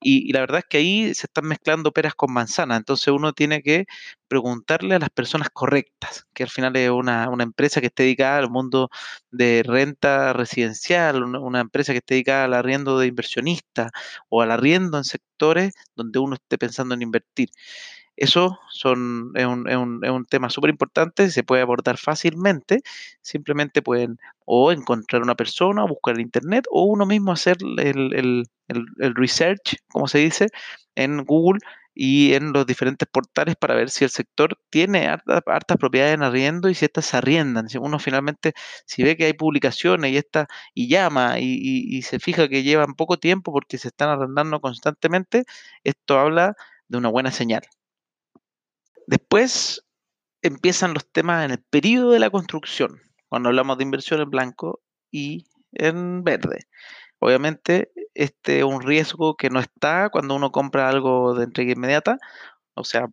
Y, 0.00 0.32
la 0.32 0.40
verdad 0.40 0.60
es 0.60 0.64
que 0.66 0.78
ahí 0.78 1.14
se 1.14 1.26
están 1.26 1.46
mezclando 1.46 1.92
peras 1.92 2.14
con 2.14 2.32
manzanas, 2.32 2.78
entonces 2.78 3.08
uno 3.08 3.32
tiene 3.34 3.62
que 3.62 3.86
preguntarle 4.28 4.94
a 4.94 4.98
las 4.98 5.10
personas 5.10 5.50
correctas, 5.50 6.26
que 6.32 6.42
al 6.42 6.48
final 6.50 6.74
es 6.76 6.90
una, 6.90 7.28
empresa 7.40 7.80
que 7.80 7.88
esté 7.88 8.04
dedicada 8.04 8.38
al 8.38 8.50
mundo 8.50 8.90
de 9.30 9.62
renta 9.64 10.32
residencial, 10.32 11.22
una, 11.22 11.60
empresa 11.60 11.92
que 11.92 11.98
esté 11.98 12.14
dedicada 12.14 12.44
al 12.44 12.54
arriendo 12.54 12.98
de 12.98 13.08
inversionistas 13.08 13.90
o 14.28 14.42
al 14.42 14.50
arriendo 14.52 14.98
en 14.98 15.04
sectores 15.04 15.74
donde 15.94 16.18
uno 16.18 16.36
esté 16.36 16.58
pensando 16.58 16.94
en 16.94 17.02
invertir. 17.02 17.50
Eso 18.20 18.60
son, 18.68 19.32
es, 19.34 19.46
un, 19.46 19.66
es, 19.66 19.76
un, 19.76 20.04
es 20.04 20.10
un 20.10 20.26
tema 20.26 20.50
súper 20.50 20.68
importante, 20.68 21.30
se 21.30 21.42
puede 21.42 21.62
abordar 21.62 21.96
fácilmente. 21.96 22.82
Simplemente 23.22 23.80
pueden 23.80 24.18
o 24.44 24.72
encontrar 24.72 25.22
una 25.22 25.34
persona, 25.36 25.84
o 25.84 25.88
buscar 25.88 26.16
en 26.16 26.20
internet, 26.22 26.66
o 26.70 26.84
uno 26.84 27.06
mismo 27.06 27.32
hacer 27.32 27.56
el, 27.78 28.12
el, 28.12 28.44
el, 28.68 29.14
research, 29.14 29.76
como 29.88 30.06
se 30.06 30.18
dice, 30.18 30.48
en 30.96 31.24
Google 31.24 31.60
y 31.94 32.34
en 32.34 32.52
los 32.52 32.66
diferentes 32.66 33.08
portales 33.10 33.56
para 33.56 33.74
ver 33.74 33.88
si 33.88 34.04
el 34.04 34.10
sector 34.10 34.58
tiene 34.68 35.08
hartas 35.08 35.78
propiedades 35.78 36.14
en 36.14 36.22
arriendo 36.22 36.68
y 36.68 36.74
si 36.74 36.84
estas 36.84 37.06
se 37.06 37.16
arriendan. 37.16 37.70
Si 37.70 37.78
uno 37.78 37.98
finalmente, 37.98 38.52
si 38.84 39.02
ve 39.02 39.16
que 39.16 39.24
hay 39.24 39.32
publicaciones 39.32 40.12
y 40.12 40.18
esta, 40.18 40.46
y 40.74 40.88
llama 40.88 41.38
y, 41.40 41.56
y, 41.88 42.02
se 42.02 42.18
fija 42.18 42.48
que 42.48 42.62
llevan 42.62 42.94
poco 42.94 43.18
tiempo 43.18 43.50
porque 43.52 43.78
se 43.78 43.88
están 43.88 44.10
arrendando 44.10 44.60
constantemente, 44.60 45.44
esto 45.84 46.18
habla 46.18 46.54
de 46.88 46.98
una 46.98 47.08
buena 47.08 47.30
señal. 47.32 47.62
Después 49.06 49.84
empiezan 50.42 50.94
los 50.94 51.10
temas 51.10 51.44
en 51.44 51.52
el 51.52 51.62
periodo 51.62 52.12
de 52.12 52.18
la 52.18 52.30
construcción, 52.30 53.00
cuando 53.28 53.48
hablamos 53.48 53.78
de 53.78 53.84
inversión 53.84 54.20
en 54.20 54.30
blanco 54.30 54.80
y 55.10 55.46
en 55.72 56.24
verde. 56.24 56.66
Obviamente, 57.18 57.92
este 58.14 58.58
es 58.58 58.64
un 58.64 58.82
riesgo 58.82 59.36
que 59.36 59.50
no 59.50 59.60
está 59.60 60.08
cuando 60.10 60.34
uno 60.34 60.50
compra 60.52 60.88
algo 60.88 61.34
de 61.34 61.44
entrega 61.44 61.72
inmediata. 61.72 62.18
O 62.74 62.84
sea, 62.84 63.08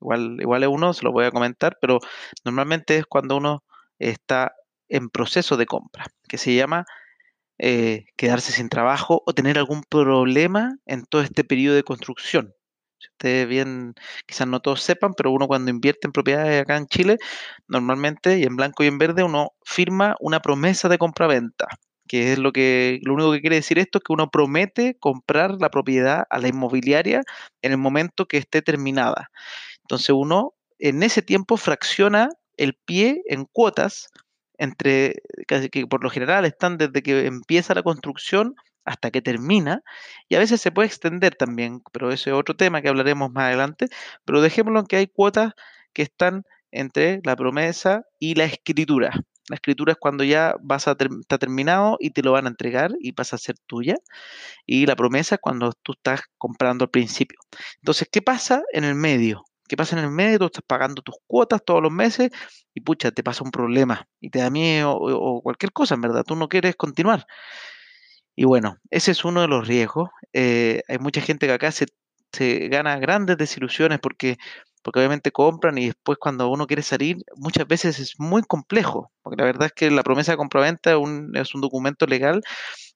igual, 0.00 0.38
igual 0.40 0.62
es 0.62 0.68
uno, 0.68 0.94
se 0.94 1.04
lo 1.04 1.12
voy 1.12 1.24
a 1.24 1.32
comentar, 1.32 1.78
pero 1.80 1.98
normalmente 2.44 2.96
es 2.98 3.06
cuando 3.06 3.36
uno 3.36 3.64
está 3.98 4.54
en 4.88 5.10
proceso 5.10 5.56
de 5.56 5.66
compra, 5.66 6.06
que 6.28 6.38
se 6.38 6.54
llama 6.54 6.86
eh, 7.58 8.06
quedarse 8.16 8.52
sin 8.52 8.68
trabajo 8.68 9.22
o 9.26 9.34
tener 9.34 9.58
algún 9.58 9.82
problema 9.82 10.78
en 10.86 11.04
todo 11.04 11.22
este 11.22 11.42
periodo 11.42 11.74
de 11.74 11.82
construcción. 11.82 12.54
Ustedes 13.00 13.48
bien, 13.48 13.94
quizás 14.26 14.46
no 14.48 14.60
todos 14.60 14.82
sepan, 14.82 15.14
pero 15.16 15.30
uno 15.30 15.46
cuando 15.46 15.70
invierte 15.70 16.06
en 16.06 16.12
propiedades 16.12 16.62
acá 16.62 16.76
en 16.76 16.86
Chile, 16.86 17.18
normalmente 17.68 18.38
y 18.38 18.44
en 18.44 18.56
blanco 18.56 18.84
y 18.84 18.86
en 18.88 18.98
verde, 18.98 19.22
uno 19.22 19.52
firma 19.64 20.16
una 20.20 20.40
promesa 20.40 20.88
de 20.88 20.98
compra-venta, 20.98 21.66
que 22.08 22.32
es 22.32 22.38
lo 22.38 22.52
que 22.52 23.00
lo 23.02 23.14
único 23.14 23.32
que 23.32 23.40
quiere 23.40 23.56
decir 23.56 23.78
esto 23.78 23.98
es 23.98 24.04
que 24.04 24.12
uno 24.12 24.30
promete 24.30 24.96
comprar 24.98 25.56
la 25.60 25.70
propiedad 25.70 26.24
a 26.30 26.38
la 26.38 26.48
inmobiliaria 26.48 27.22
en 27.62 27.72
el 27.72 27.78
momento 27.78 28.26
que 28.26 28.38
esté 28.38 28.62
terminada. 28.62 29.30
Entonces 29.82 30.10
uno 30.10 30.54
en 30.78 31.02
ese 31.02 31.22
tiempo 31.22 31.56
fracciona 31.56 32.30
el 32.56 32.74
pie 32.74 33.22
en 33.26 33.46
cuotas 33.46 34.08
entre 34.58 35.14
que 35.46 35.86
por 35.86 36.02
lo 36.02 36.10
general 36.10 36.44
están 36.44 36.78
desde 36.78 37.02
que 37.02 37.26
empieza 37.26 37.74
la 37.74 37.82
construcción 37.82 38.54
hasta 38.88 39.10
que 39.10 39.22
termina, 39.22 39.82
y 40.28 40.34
a 40.34 40.38
veces 40.38 40.60
se 40.60 40.72
puede 40.72 40.88
extender 40.88 41.34
también, 41.34 41.82
pero 41.92 42.10
ese 42.10 42.30
es 42.30 42.36
otro 42.36 42.56
tema 42.56 42.80
que 42.80 42.88
hablaremos 42.88 43.30
más 43.30 43.44
adelante, 43.44 43.88
pero 44.24 44.40
dejémoslo 44.40 44.80
en 44.80 44.86
que 44.86 44.96
hay 44.96 45.06
cuotas 45.06 45.52
que 45.92 46.02
están 46.02 46.44
entre 46.70 47.20
la 47.24 47.36
promesa 47.36 48.04
y 48.18 48.34
la 48.34 48.44
escritura. 48.44 49.12
La 49.48 49.56
escritura 49.56 49.92
es 49.92 49.98
cuando 49.98 50.24
ya 50.24 50.54
vas 50.60 50.88
a 50.88 50.92
está 50.92 51.38
terminado 51.38 51.96
y 52.00 52.10
te 52.10 52.22
lo 52.22 52.32
van 52.32 52.46
a 52.46 52.48
entregar 52.50 52.92
y 53.00 53.12
pasa 53.12 53.36
a 53.36 53.38
ser 53.38 53.56
tuya. 53.66 53.96
Y 54.66 54.86
la 54.86 54.96
promesa 54.96 55.36
es 55.36 55.40
cuando 55.40 55.72
tú 55.82 55.92
estás 55.92 56.20
comprando 56.36 56.84
al 56.84 56.90
principio. 56.90 57.38
Entonces, 57.76 58.08
¿qué 58.10 58.20
pasa 58.22 58.62
en 58.72 58.84
el 58.84 58.94
medio? 58.94 59.44
¿Qué 59.66 59.76
pasa 59.76 59.98
en 59.98 60.04
el 60.04 60.10
medio? 60.10 60.38
Tú 60.38 60.46
estás 60.46 60.64
pagando 60.66 61.02
tus 61.02 61.16
cuotas 61.26 61.62
todos 61.64 61.82
los 61.82 61.92
meses 61.92 62.30
y 62.74 62.80
pucha, 62.80 63.10
te 63.10 63.22
pasa 63.22 63.44
un 63.44 63.50
problema 63.50 64.06
y 64.20 64.30
te 64.30 64.38
da 64.40 64.50
miedo 64.50 64.92
o, 64.92 65.38
o 65.38 65.42
cualquier 65.42 65.72
cosa, 65.72 65.94
en 65.94 66.02
verdad. 66.02 66.24
Tú 66.26 66.36
no 66.36 66.48
quieres 66.48 66.76
continuar. 66.76 67.26
Y 68.38 68.44
bueno, 68.44 68.78
ese 68.90 69.10
es 69.10 69.24
uno 69.24 69.40
de 69.40 69.48
los 69.48 69.66
riesgos. 69.66 70.10
Eh, 70.32 70.82
hay 70.86 70.98
mucha 70.98 71.20
gente 71.20 71.48
que 71.48 71.52
acá 71.54 71.72
se, 71.72 71.88
gana 72.68 72.96
grandes 73.00 73.36
desilusiones 73.36 73.98
porque, 73.98 74.36
porque 74.80 75.00
obviamente 75.00 75.32
compran 75.32 75.76
y 75.76 75.86
después 75.86 76.18
cuando 76.20 76.48
uno 76.48 76.68
quiere 76.68 76.82
salir, 76.82 77.16
muchas 77.34 77.66
veces 77.66 77.98
es 77.98 78.14
muy 78.20 78.42
complejo. 78.42 79.10
Porque 79.22 79.38
la 79.38 79.44
verdad 79.44 79.66
es 79.66 79.72
que 79.72 79.90
la 79.90 80.04
promesa 80.04 80.30
de 80.30 80.38
compraventa 80.38 80.90
es 80.92 80.96
un, 80.96 81.36
es 81.36 81.52
un 81.52 81.62
documento 81.62 82.06
legal 82.06 82.40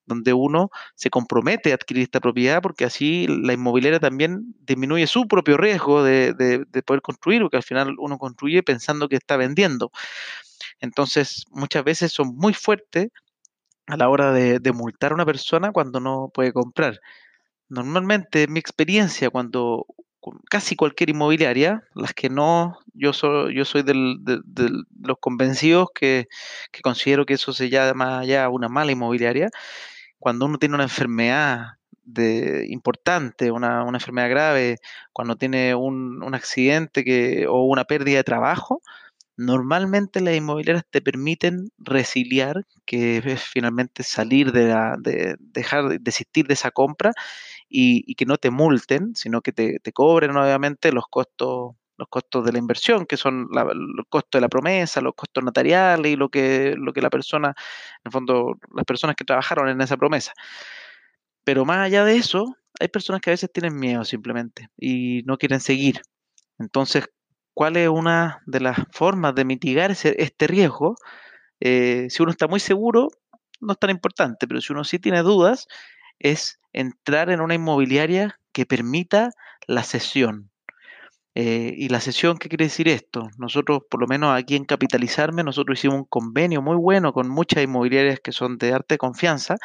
donde 0.07 0.33
uno 0.33 0.71
se 0.95 1.11
compromete 1.11 1.73
a 1.73 1.75
adquirir 1.75 2.05
esta 2.05 2.21
propiedad 2.21 2.63
porque 2.63 2.85
así 2.85 3.27
la 3.27 3.53
inmobiliaria 3.53 3.99
también 3.99 4.55
disminuye 4.61 5.09
su 5.09 5.27
propio 5.27 5.57
riesgo 5.57 6.05
de, 6.05 6.35
de 6.35 6.83
poder 6.85 7.03
construir, 7.03 7.43
porque 7.43 7.57
al 7.57 7.65
final 7.65 7.97
uno 7.99 8.17
construye 8.17 8.63
pensando 8.63 9.09
que 9.09 9.17
está 9.17 9.37
vendiendo. 9.37 9.91
Entonces, 10.81 11.47
muchas 11.51 11.83
veces 11.83 12.13
son 12.13 12.37
muy 12.37 12.55
fuertes 12.55 13.09
a 13.87 13.97
la 13.97 14.09
hora 14.09 14.33
de, 14.33 14.73
multar 14.73 15.13
a 15.13 15.15
una 15.15 15.27
persona 15.27 15.73
cuando 15.73 16.01
no 16.01 16.31
puede 16.33 16.53
comprar. 16.53 17.01
Normalmente, 17.69 18.45
en 18.45 18.53
mi 18.53 18.61
experiencia, 18.61 19.31
cuando 19.31 19.87
casi 20.51 20.77
cualquier 20.77 21.11
inmobiliaria, 21.11 21.83
las 21.95 22.15
que 22.15 22.31
no, 22.31 22.79
yo 22.95 23.13
soy, 23.13 23.57
yo 23.57 23.65
soy 23.65 23.83
de, 23.83 23.95
los 23.95 25.17
convencidos 25.21 25.89
que, 25.95 26.29
considero 26.83 27.27
que 27.27 27.35
eso 27.35 27.53
se 27.53 27.71
llama 27.71 28.25
ya 28.25 28.49
una 28.49 28.69
mala 28.69 28.93
inmobiliaria, 28.93 29.51
cuando 30.19 30.47
uno 30.47 30.59
tiene 30.59 30.77
una 30.77 30.85
enfermedad 30.85 31.79
de, 32.05 32.67
importante, 32.69 33.51
una, 33.51 33.85
enfermedad 33.93 34.31
grave, 34.31 34.79
cuando 35.13 35.37
tiene 35.37 35.75
un, 35.75 36.35
accidente 36.35 37.47
o 37.49 37.65
una 37.65 37.85
pérdida 37.85 38.19
de 38.19 38.25
trabajo, 38.25 38.83
Normalmente 39.37 40.21
las 40.21 40.37
inmobiliarias 40.37 40.85
te 40.91 41.01
permiten 41.01 41.71
resiliar, 41.79 42.67
que 42.85 43.19
es 43.19 43.43
finalmente 43.43 44.03
salir 44.03 44.53
de, 44.53 44.69
la, 44.69 44.97
de 44.99 45.37
dejar, 45.39 46.01
desistir 46.01 46.47
de 46.47 46.55
esa 46.55 46.71
compra 46.71 47.13
y, 47.69 48.15
que 48.15 48.27
no 48.27 48.37
te 48.37 48.51
multen, 48.51 49.15
sino 49.17 49.41
que 49.41 49.53
te, 49.53 49.81
cobren 49.93 50.37
obviamente 50.37 50.93
los 50.93 51.05
costos 51.09 51.73
los 51.99 52.09
costos 52.09 52.45
de 52.45 52.53
la 52.53 52.59
inversión, 52.59 53.07
que 53.07 53.17
son 53.17 53.49
los 53.53 54.07
costos 54.09 54.39
de 54.39 54.41
la 54.41 54.49
promesa, 54.49 55.01
los 55.01 55.15
costos 55.15 55.45
notariales 55.45 56.13
y 56.13 56.17
lo 56.17 56.31
que, 56.31 56.75
lo 56.77 56.93
que 56.93 57.03
la 57.03 57.11
persona, 57.11 57.49
en 57.49 58.03
el 58.07 58.13
fondo, 58.13 58.55
las 58.75 58.85
personas 58.85 59.15
que 59.15 59.25
trabajaron 59.25 59.69
en 59.69 59.81
esa 59.81 59.97
promesa. 59.97 60.33
Pero 61.45 61.65
más 61.65 61.79
allá 61.79 62.05
de 62.05 62.17
eso, 62.17 62.57
hay 62.81 62.89
personas 62.89 63.21
que 63.21 63.31
a 63.31 63.35
veces 63.35 63.53
tienen 63.53 63.77
miedo 63.77 64.05
simplemente 64.05 64.69
y 64.77 65.23
no 65.27 65.39
quieren 65.39 65.61
seguir. 65.61 66.01
Entonces, 66.59 67.09
cuál 67.55 67.77
es 67.77 67.89
una 67.89 68.43
de 68.47 68.61
las 68.61 68.79
formas 68.93 69.35
de 69.35 69.45
mitigar 69.45 69.91
este 69.91 70.47
riesgo. 70.47 70.97
Eh, 71.61 72.07
si 72.11 72.23
uno 72.23 72.33
está 72.33 72.49
muy 72.49 72.61
seguro, 72.61 73.09
no 73.61 73.73
es 73.73 73.79
tan 73.79 73.91
importante, 73.91 74.47
pero 74.49 74.61
si 74.61 74.73
uno 74.73 74.85
sí 74.85 74.99
tiene 74.99 75.23
dudas, 75.23 75.67
es 76.19 76.61
entrar 76.73 77.31
en 77.31 77.41
una 77.41 77.55
inmobiliaria 77.55 78.39
que 78.53 78.67
permita 78.67 79.31
la 79.67 79.83
cesión. 79.83 80.51
Eh, 81.35 81.73
y 81.79 81.89
la 81.89 82.01
cesión, 82.01 82.37
¿qué 82.37 82.51
quiere 82.51 82.67
decir 82.67 82.89
esto? 82.89 83.31
Nosotros, 83.39 83.81
por 83.91 84.01
lo 84.01 84.07
menos 84.07 84.37
aquí 84.37 84.55
en 84.55 84.67
Capitalizarme, 84.67 85.43
nosotros 85.43 85.79
hicimos 85.79 85.97
un 85.97 86.05
convenio 86.05 86.61
muy 86.61 86.77
bueno 86.77 87.15
con 87.15 87.29
muchas 87.31 87.65
inmobiliarias 87.65 88.21
que 88.21 88.33
son 88.33 88.59
de 88.59 88.73
arte 88.73 88.95
de 88.95 88.99
confianza, 88.99 89.57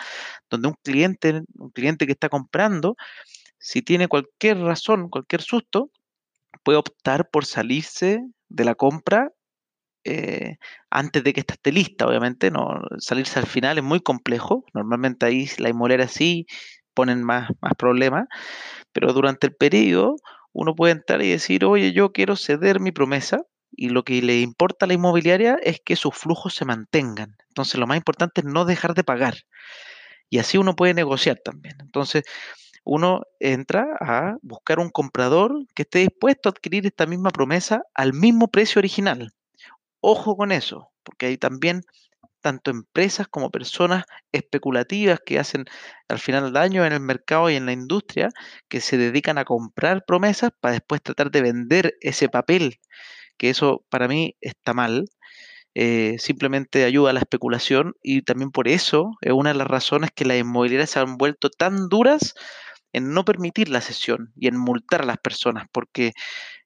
donde 0.49 0.69
un 0.69 0.75
cliente, 0.81 1.41
un 1.55 1.71
cliente 1.71 2.05
que 2.05 2.13
está 2.13 2.29
comprando, 2.29 2.95
si 3.59 3.81
tiene 3.81 4.07
cualquier 4.07 4.59
razón, 4.59 5.09
cualquier 5.09 5.41
susto, 5.41 5.89
puede 6.67 6.79
optar 6.79 7.29
por 7.29 7.45
salirse 7.45 8.19
de 8.49 8.65
la 8.65 8.75
compra 8.75 9.31
eh, 10.03 10.57
antes 10.89 11.23
de 11.23 11.31
que 11.31 11.39
esta 11.39 11.53
esté 11.53 11.71
lista, 11.71 12.05
obviamente, 12.05 12.51
no 12.51 12.81
salirse 12.97 13.39
al 13.39 13.45
final 13.45 13.77
es 13.77 13.85
muy 13.85 14.01
complejo. 14.01 14.65
Normalmente 14.73 15.25
ahí 15.25 15.49
la 15.59 15.69
inmobiliaria 15.69 16.09
sí 16.09 16.45
ponen 16.93 17.23
más, 17.23 17.51
más 17.61 17.71
problemas, 17.77 18.25
pero 18.91 19.13
durante 19.13 19.47
el 19.47 19.55
periodo 19.55 20.17
uno 20.51 20.75
puede 20.75 20.91
entrar 20.91 21.21
y 21.21 21.29
decir, 21.29 21.63
oye, 21.63 21.93
yo 21.93 22.11
quiero 22.11 22.35
ceder 22.35 22.81
mi 22.81 22.91
promesa 22.91 23.43
y 23.71 23.87
lo 23.87 24.03
que 24.03 24.21
le 24.21 24.41
importa 24.41 24.87
a 24.87 24.87
la 24.87 24.95
inmobiliaria 24.95 25.57
es 25.63 25.79
que 25.79 25.95
sus 25.95 26.17
flujos 26.17 26.53
se 26.53 26.65
mantengan. 26.65 27.37
Entonces 27.47 27.79
lo 27.79 27.87
más 27.87 27.95
importante 27.95 28.41
es 28.41 28.45
no 28.45 28.65
dejar 28.65 28.93
de 28.93 29.05
pagar. 29.05 29.35
Y 30.29 30.39
así 30.39 30.57
uno 30.57 30.75
puede 30.75 30.93
negociar 30.93 31.39
también. 31.41 31.77
Entonces, 31.79 32.23
uno 32.87 33.23
entra 33.41 33.85
a 33.99 34.37
buscar 34.41 34.79
un 34.79 34.89
comprador 34.89 35.65
que 35.75 35.81
esté 35.81 35.99
dispuesto 35.99 36.47
a 36.47 36.51
adquirir 36.51 36.85
esta 36.85 37.05
misma 37.05 37.31
promesa 37.31 37.81
al 37.93 38.13
mismo 38.13 38.47
precio 38.47 38.79
original. 38.79 39.33
Ojo 39.99 40.37
con 40.37 40.53
eso, 40.53 40.89
porque 41.03 41.25
hay 41.25 41.37
también 41.37 41.81
tanto 42.39 42.71
empresas 42.71 43.27
como 43.27 43.51
personas 43.51 44.05
especulativas 44.31 45.19
que 45.25 45.37
hacen 45.37 45.65
al 46.07 46.19
final 46.19 46.53
daño 46.53 46.85
en 46.85 46.93
el 46.93 47.01
mercado 47.01 47.49
y 47.49 47.55
en 47.55 47.65
la 47.65 47.73
industria, 47.73 48.29
que 48.69 48.79
se 48.79 48.97
dedican 48.97 49.37
a 49.37 49.43
comprar 49.43 50.05
promesas 50.05 50.51
para 50.61 50.75
después 50.75 51.01
tratar 51.01 51.29
de 51.29 51.41
vender 51.41 51.95
ese 51.99 52.29
papel, 52.29 52.79
que 53.37 53.49
eso 53.49 53.85
para 53.89 54.07
mí 54.07 54.37
está 54.39 54.73
mal. 54.73 55.09
Eh, 55.75 56.15
simplemente 56.19 56.85
ayuda 56.85 57.09
a 57.11 57.13
la 57.13 57.19
especulación 57.19 57.93
y 58.01 58.23
también 58.23 58.49
por 58.49 58.67
eso 58.67 59.11
es 59.21 59.33
una 59.33 59.51
de 59.51 59.59
las 59.59 59.67
razones 59.67 60.09
que 60.15 60.25
las 60.25 60.37
inmobiliarias 60.37 60.89
se 60.89 60.99
han 60.99 61.17
vuelto 61.17 61.49
tan 61.49 61.89
duras 61.89 62.33
en 62.97 63.13
no 63.13 63.25
permitir 63.25 63.69
la 63.69 63.81
sesión 63.81 64.31
y 64.35 64.47
en 64.47 64.57
multar 64.57 65.01
a 65.01 65.05
las 65.05 65.17
personas, 65.17 65.67
porque 65.71 66.13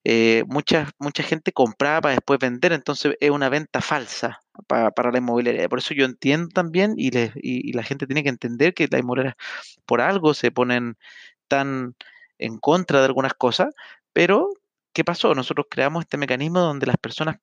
eh, 0.04 0.44
mucha, 0.48 0.90
mucha 1.00 1.24
gente 1.24 1.52
compraba 1.52 2.02
para 2.02 2.16
después 2.16 2.40
vender, 2.40 2.74
entonces 2.74 3.16
es 3.20 3.30
una 3.30 3.50
venta 3.50 3.82
falsa 3.82 4.42
para, 4.68 5.12
la 5.12 5.18
inmobiliaria. 5.18 5.70
Por 5.70 5.80
eso 5.80 5.94
yo 5.94 6.06
entiendo 6.06 6.50
también 6.50 6.96
y, 6.98 7.12
y, 7.36 7.74
la 7.74 7.84
gente 7.84 8.08
tiene 8.08 8.24
que 8.24 8.30
entender 8.30 8.74
que 8.74 8.88
las 8.90 9.02
inmobiliarias 9.02 9.36
por 9.86 10.02
algo 10.02 10.34
se 10.34 10.52
ponen 10.52 10.98
tan 11.48 11.96
en 12.40 12.58
contra 12.60 13.00
de 13.00 13.06
algunas 13.06 13.34
cosas, 13.36 13.74
pero 14.14 14.50
¿qué 14.94 15.04
pasó? 15.04 15.36
Nosotros 15.36 15.68
creamos 15.70 16.04
este 16.04 16.18
mecanismo 16.18 16.60
donde 16.60 16.88
las 16.88 16.98
personas 16.98 17.38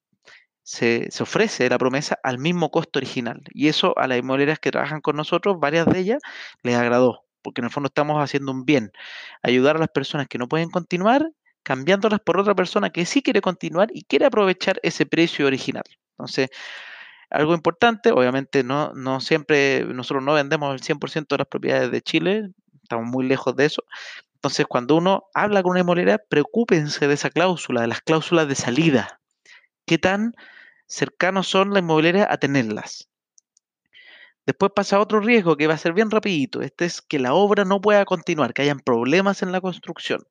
se, 0.63 1.11
se, 1.11 1.23
ofrece 1.23 1.69
la 1.69 1.79
promesa 1.79 2.19
al 2.23 2.39
mismo 2.39 2.71
costo 2.71 2.99
original. 2.99 3.43
Y 3.53 3.69
eso 3.69 3.97
a 3.99 4.07
las 4.09 4.19
inmobiliarias 4.19 4.59
que 4.61 4.71
trabajan 4.71 5.01
con 5.01 5.17
nosotros, 5.17 5.59
varias 5.61 5.87
de 5.87 6.01
ellas, 6.01 6.23
les 6.63 6.77
agradó, 6.77 7.28
porque 7.49 7.61
en 7.61 7.67
el 7.67 7.71
fondo 7.71 7.89
estamos 7.89 8.23
haciendo 8.23 8.53
un 8.53 8.65
bien. 8.65 8.93
Ayudar 9.43 9.77
a 9.77 9.79
las 9.79 9.89
personas 9.89 10.29
que 10.29 10.39
no 10.39 10.49
pueden 10.49 10.71
continuar, 10.71 11.31
cambiándolas 11.63 12.21
por 12.21 12.39
otra 12.39 12.55
persona 12.55 12.91
que 12.91 13.07
sí 13.07 13.23
quiere 13.23 13.41
continuar 13.41 13.89
y 13.93 14.05
quiere 14.05 14.27
aprovechar 14.27 14.79
ese 14.83 15.07
precio 15.07 15.47
original. 15.47 15.85
Entonces, 16.13 16.51
algo 17.31 17.55
importante, 17.55 18.13
obviamente 18.13 18.63
no, 18.65 18.93
no 18.95 19.21
siempre, 19.21 19.85
nosotros 19.85 20.23
no 20.23 20.35
vendemos 20.35 20.75
el 20.75 20.81
100% 20.81 21.37
de 21.37 21.39
las 21.39 21.47
propiedades 21.47 21.91
de 21.91 22.03
Chile, 22.03 22.51
estamos 22.83 23.07
muy 23.07 23.27
lejos 23.27 23.57
de 23.57 23.65
eso. 23.65 23.85
Entonces, 24.35 24.67
cuando 24.67 24.97
uno 24.97 25.25
habla 25.35 25.63
con 25.63 25.71
una 25.71 25.81
inmobiliaria, 25.81 26.23
preocúpense 26.29 27.09
de 27.09 27.15
esa 27.15 27.31
cláusula, 27.31 27.81
de 27.81 27.89
las 27.89 28.03
cláusulas 28.03 28.47
de 28.49 28.55
salida. 28.55 29.21
¿Qué 29.87 29.99
tan 29.99 30.35
cercanos 30.89 31.47
son 31.47 31.71
las 31.71 31.83
inmobiliarias 31.83 32.27
a 32.31 32.39
tenerlas. 32.39 33.09
Después 34.49 34.73
pasa 34.75 34.99
otro 34.99 35.21
riesgo 35.21 35.59
que 35.59 35.67
va 35.67 35.75
a 35.75 35.79
ser 35.79 35.93
bien 35.93 36.11
rapidito. 36.11 36.63
Este 36.63 36.87
es 36.87 37.03
que 37.03 37.19
la 37.19 37.35
obra 37.35 37.67
no 37.67 37.83
pueda 37.83 38.07
continuar, 38.07 38.55
que 38.55 38.63
hayan 38.63 38.81
problemas 38.81 39.43
en 39.43 39.53
la 39.53 39.61
construcción. 39.61 40.27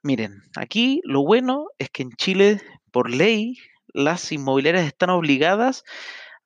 Miren, 0.00 0.44
aquí 0.56 1.02
lo 1.04 1.22
bueno 1.22 1.66
es 1.78 1.90
que 1.90 2.04
en 2.04 2.12
Chile, 2.12 2.62
por 2.90 3.10
ley, 3.10 3.58
las 3.88 4.32
inmobiliarias 4.32 4.86
están 4.86 5.10
obligadas 5.10 5.84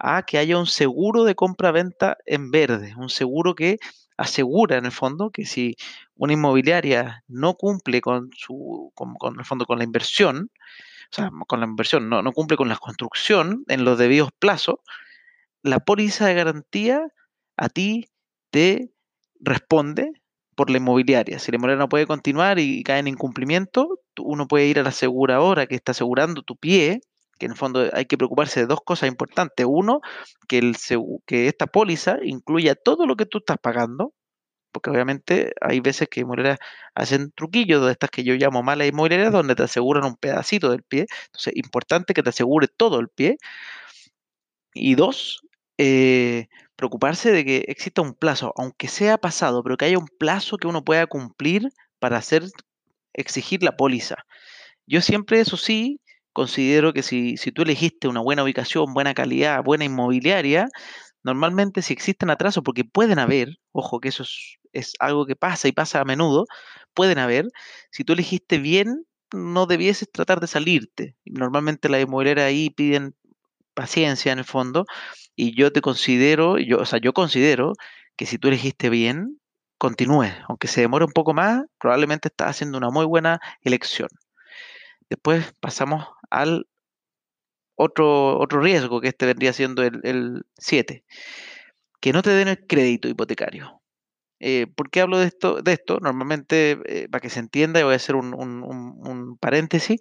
a 0.01 0.25
que 0.25 0.39
haya 0.39 0.59
un 0.59 0.67
seguro 0.67 1.23
de 1.23 1.37
compra-venta 1.37 2.17
en 2.27 2.51
verde, 2.51 2.95
un 2.97 3.11
seguro 3.11 3.55
que 3.55 3.79
asegura 4.17 4.77
en 4.77 4.87
el 4.87 4.91
fondo 4.91 5.31
que 5.31 5.47
si 5.47 5.77
una 6.17 6.33
inmobiliaria 6.33 7.23
no 7.29 7.55
cumple 7.55 8.01
con 8.01 8.31
su, 8.37 8.93
con 8.97 9.39
el 9.39 9.45
fondo 9.45 9.67
con 9.67 9.79
la 9.79 9.85
inversión, 9.85 10.51
o 11.13 11.15
sea, 11.15 11.31
con 11.47 11.61
la 11.61 11.67
inversión, 11.67 12.09
no, 12.09 12.33
cumple 12.33 12.57
con 12.57 12.69
la 12.69 12.77
construcción 12.77 13.63
en 13.69 13.85
los 13.85 13.99
debidos 13.99 14.31
plazos, 14.37 14.81
la 15.71 15.81
póliza 15.81 16.27
de 16.27 16.35
garantía 16.35 17.03
a 17.57 17.69
ti 17.69 18.09
te 18.51 18.91
responde 19.41 20.13
por 20.55 20.71
la 20.71 20.79
inmobiliaria. 20.79 21.39
Si 21.39 21.53
la 21.53 21.57
inmobiliaria 21.57 21.85
no 21.85 21.89
puede 21.89 22.07
continuar 22.07 22.59
y, 22.59 22.83
cae 22.83 22.99
en 22.99 23.09
incumplimiento, 23.09 24.01
uno 24.19 24.49
puede 24.49 24.67
ir 24.67 24.81
a 24.81 24.83
la 24.83 24.89
aseguradora 24.89 25.67
que 25.67 25.77
está 25.77 25.93
asegurando 25.93 26.43
tu 26.43 26.57
pie, 26.57 27.01
que 27.39 27.47
en 27.47 27.53
el 27.53 27.59
fondo 27.59 27.89
hay 27.93 28.07
que 28.07 28.19
preocuparse 28.19 28.61
de 28.61 28.67
dos 28.67 28.81
cosas 28.85 29.09
importantes. 29.09 29.67
Uno, 29.69 30.01
que, 30.49 30.73
que 31.27 31.47
esta 31.47 31.67
póliza 31.69 32.19
incluya 32.25 32.75
todo 32.75 33.07
lo 33.07 33.17
que 33.17 33.27
tú 33.27 33.39
estás 33.39 33.59
pagando, 33.59 34.15
porque 34.73 34.91
obviamente 34.91 35.53
hay 35.61 35.81
veces 35.81 36.09
que 36.09 36.21
inmobiliarias 36.21 36.59
hacen 36.95 37.33
truquillos 37.33 37.85
de 37.87 37.93
estas 37.93 38.11
que 38.11 38.25
yo 38.25 38.35
llamo 38.35 38.63
malas 38.63 38.89
inmobiliarias, 38.89 39.33
donde 39.33 39.55
te 39.55 39.63
aseguran 39.63 40.05
un 40.05 40.17
pedacito 40.17 40.71
del 40.71 40.83
pie. 40.83 41.07
Entonces, 41.27 41.55
importante 41.57 42.15
que 42.15 42.23
te 42.23 42.31
asegure 42.31 42.69
todo 42.69 43.01
el 43.01 43.09
pie. 43.09 43.39
Y 44.75 44.95
dos, 44.95 45.41
eh, 45.79 46.49
preocuparse 46.77 47.33
de 47.33 47.45
que 47.45 47.65
exista 47.69 48.03
un 48.03 48.15
plazo, 48.15 48.53
aunque 48.57 48.89
sea 48.89 49.19
pasado, 49.19 49.63
pero 49.63 49.77
que 49.77 49.87
haya 49.87 49.99
un 49.99 50.09
plazo 50.19 50.59
que 50.59 50.69
uno 50.69 50.85
pueda 50.85 51.07
cumplir 51.07 51.71
para 51.99 52.19
hacer 52.19 52.45
exigir 53.15 53.63
la 53.63 53.77
póliza. 53.77 54.17
Yo 54.87 55.01
siempre, 55.01 55.41
eso 55.41 55.57
sí, 55.57 56.01
considero 56.33 56.93
que 56.93 57.03
si, 57.03 57.37
si 57.37 57.53
tú 57.53 57.63
elegiste 57.63 58.09
una 58.09 58.21
buena 58.21 58.45
ubicación, 58.45 58.95
buena 58.95 59.15
calidad, 59.15 59.63
buena 59.65 59.85
inmobiliaria, 59.85 60.69
Normalmente 61.29 61.83
si 61.83 61.93
existen 61.93 62.31
atrasos, 62.31 62.63
porque 62.65 62.85
pueden 62.85 63.19
haber, 63.19 63.59
ojo 63.73 64.01
que 64.01 64.09
eso 64.09 64.25
es, 64.73 64.93
algo 64.99 65.27
que 65.27 65.37
pasa 65.37 65.69
y 65.69 65.73
pasa 65.73 66.01
a 66.01 66.05
menudo, 66.05 66.47
pueden 66.95 67.19
haber, 67.19 67.49
si 67.91 68.05
tú 68.05 68.15
elegiste 68.15 68.59
bien, 68.59 69.05
no 69.33 69.67
debieses 69.67 70.11
tratar 70.11 70.41
de 70.41 70.47
salirte. 70.47 71.17
Normalmente 71.27 71.89
las 71.89 72.03
inmobiliarias 72.03 72.47
ahí 72.47 72.71
piden 72.71 73.15
paciencia 73.79 74.33
en 74.33 74.41
el 74.41 74.45
fondo 74.45 74.87
y 75.37 75.57
yo 75.57 75.73
te 75.73 75.81
considero, 75.81 76.59
yo, 76.59 76.79
o 76.79 76.85
sea, 76.85 76.99
yo 77.01 77.13
considero 77.13 77.75
que 78.17 78.27
si 78.27 78.39
tú 78.39 78.49
elegiste 78.49 78.91
bien, 78.91 79.41
continúe. 79.79 80.27
Aunque 80.49 80.67
se 80.69 80.81
demore 80.81 81.05
un 81.05 81.13
poco 81.13 81.33
más, 81.35 81.63
probablemente 81.79 82.29
estás 82.29 82.51
haciendo 82.51 82.79
una 82.79 82.91
muy 82.91 83.07
buena 83.07 83.41
elección. 83.63 84.09
Después 85.09 85.55
pasamos 85.61 86.09
al 86.31 86.67
otro, 87.77 88.39
otro 88.41 88.61
riesgo, 88.61 89.01
que 89.01 89.09
este 89.09 89.27
vendría 89.27 89.53
siendo 89.53 89.83
el 89.85 90.45
7, 90.59 91.05
que 92.01 92.13
no 92.13 92.23
te 92.23 92.31
den 92.31 92.49
el 92.49 92.67
crédito 92.67 93.09
hipotecario. 93.09 93.81
Eh, 94.41 94.67
¿Por 94.75 94.91
qué 94.91 95.01
hablo 95.01 95.19
de 95.19 95.27
esto? 95.27 95.63
De 95.63 95.73
esto? 95.73 95.99
Normalmente, 96.01 96.79
eh, 96.87 97.09
para 97.09 97.21
que 97.21 97.31
se 97.31 97.41
entienda, 97.41 97.81
y 97.81 97.85
voy 97.85 97.95
a 97.95 97.97
hacer 97.97 98.17
un, 98.17 98.35
un, 98.35 99.39
paréntesis, 99.39 100.01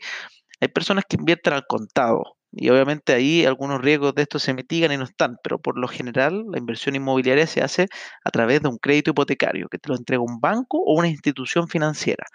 hay 0.61 0.67
personas 0.69 1.05
que 1.07 1.17
invierten 1.17 1.53
al 1.53 1.65
contado. 1.67 2.36
Y 2.51 2.69
obviamente 2.69 3.13
ahí 3.13 3.45
algunos 3.45 3.81
riesgos 3.81 4.15
de 4.15 4.23
esto 4.23 4.39
se 4.39 4.53
mitigan 4.53 4.91
y 4.91 4.97
no 4.97 5.03
están, 5.03 5.37
pero 5.43 5.59
por 5.59 5.77
lo 5.77 5.87
general 5.87 6.45
la 6.49 6.57
inversión 6.57 6.95
inmobiliaria 6.95 7.45
se 7.45 7.61
hace 7.61 7.87
a 8.23 8.31
través 8.31 8.61
de 8.61 8.69
un 8.69 8.77
crédito 8.77 9.11
hipotecario 9.11 9.67
que 9.69 9.77
te 9.77 9.89
lo 9.89 9.95
entrega 9.95 10.21
un 10.21 10.39
banco 10.39 10.79
o 10.79 10.97
una 10.97 11.09
institución 11.09 11.67
financiera. 11.67 12.25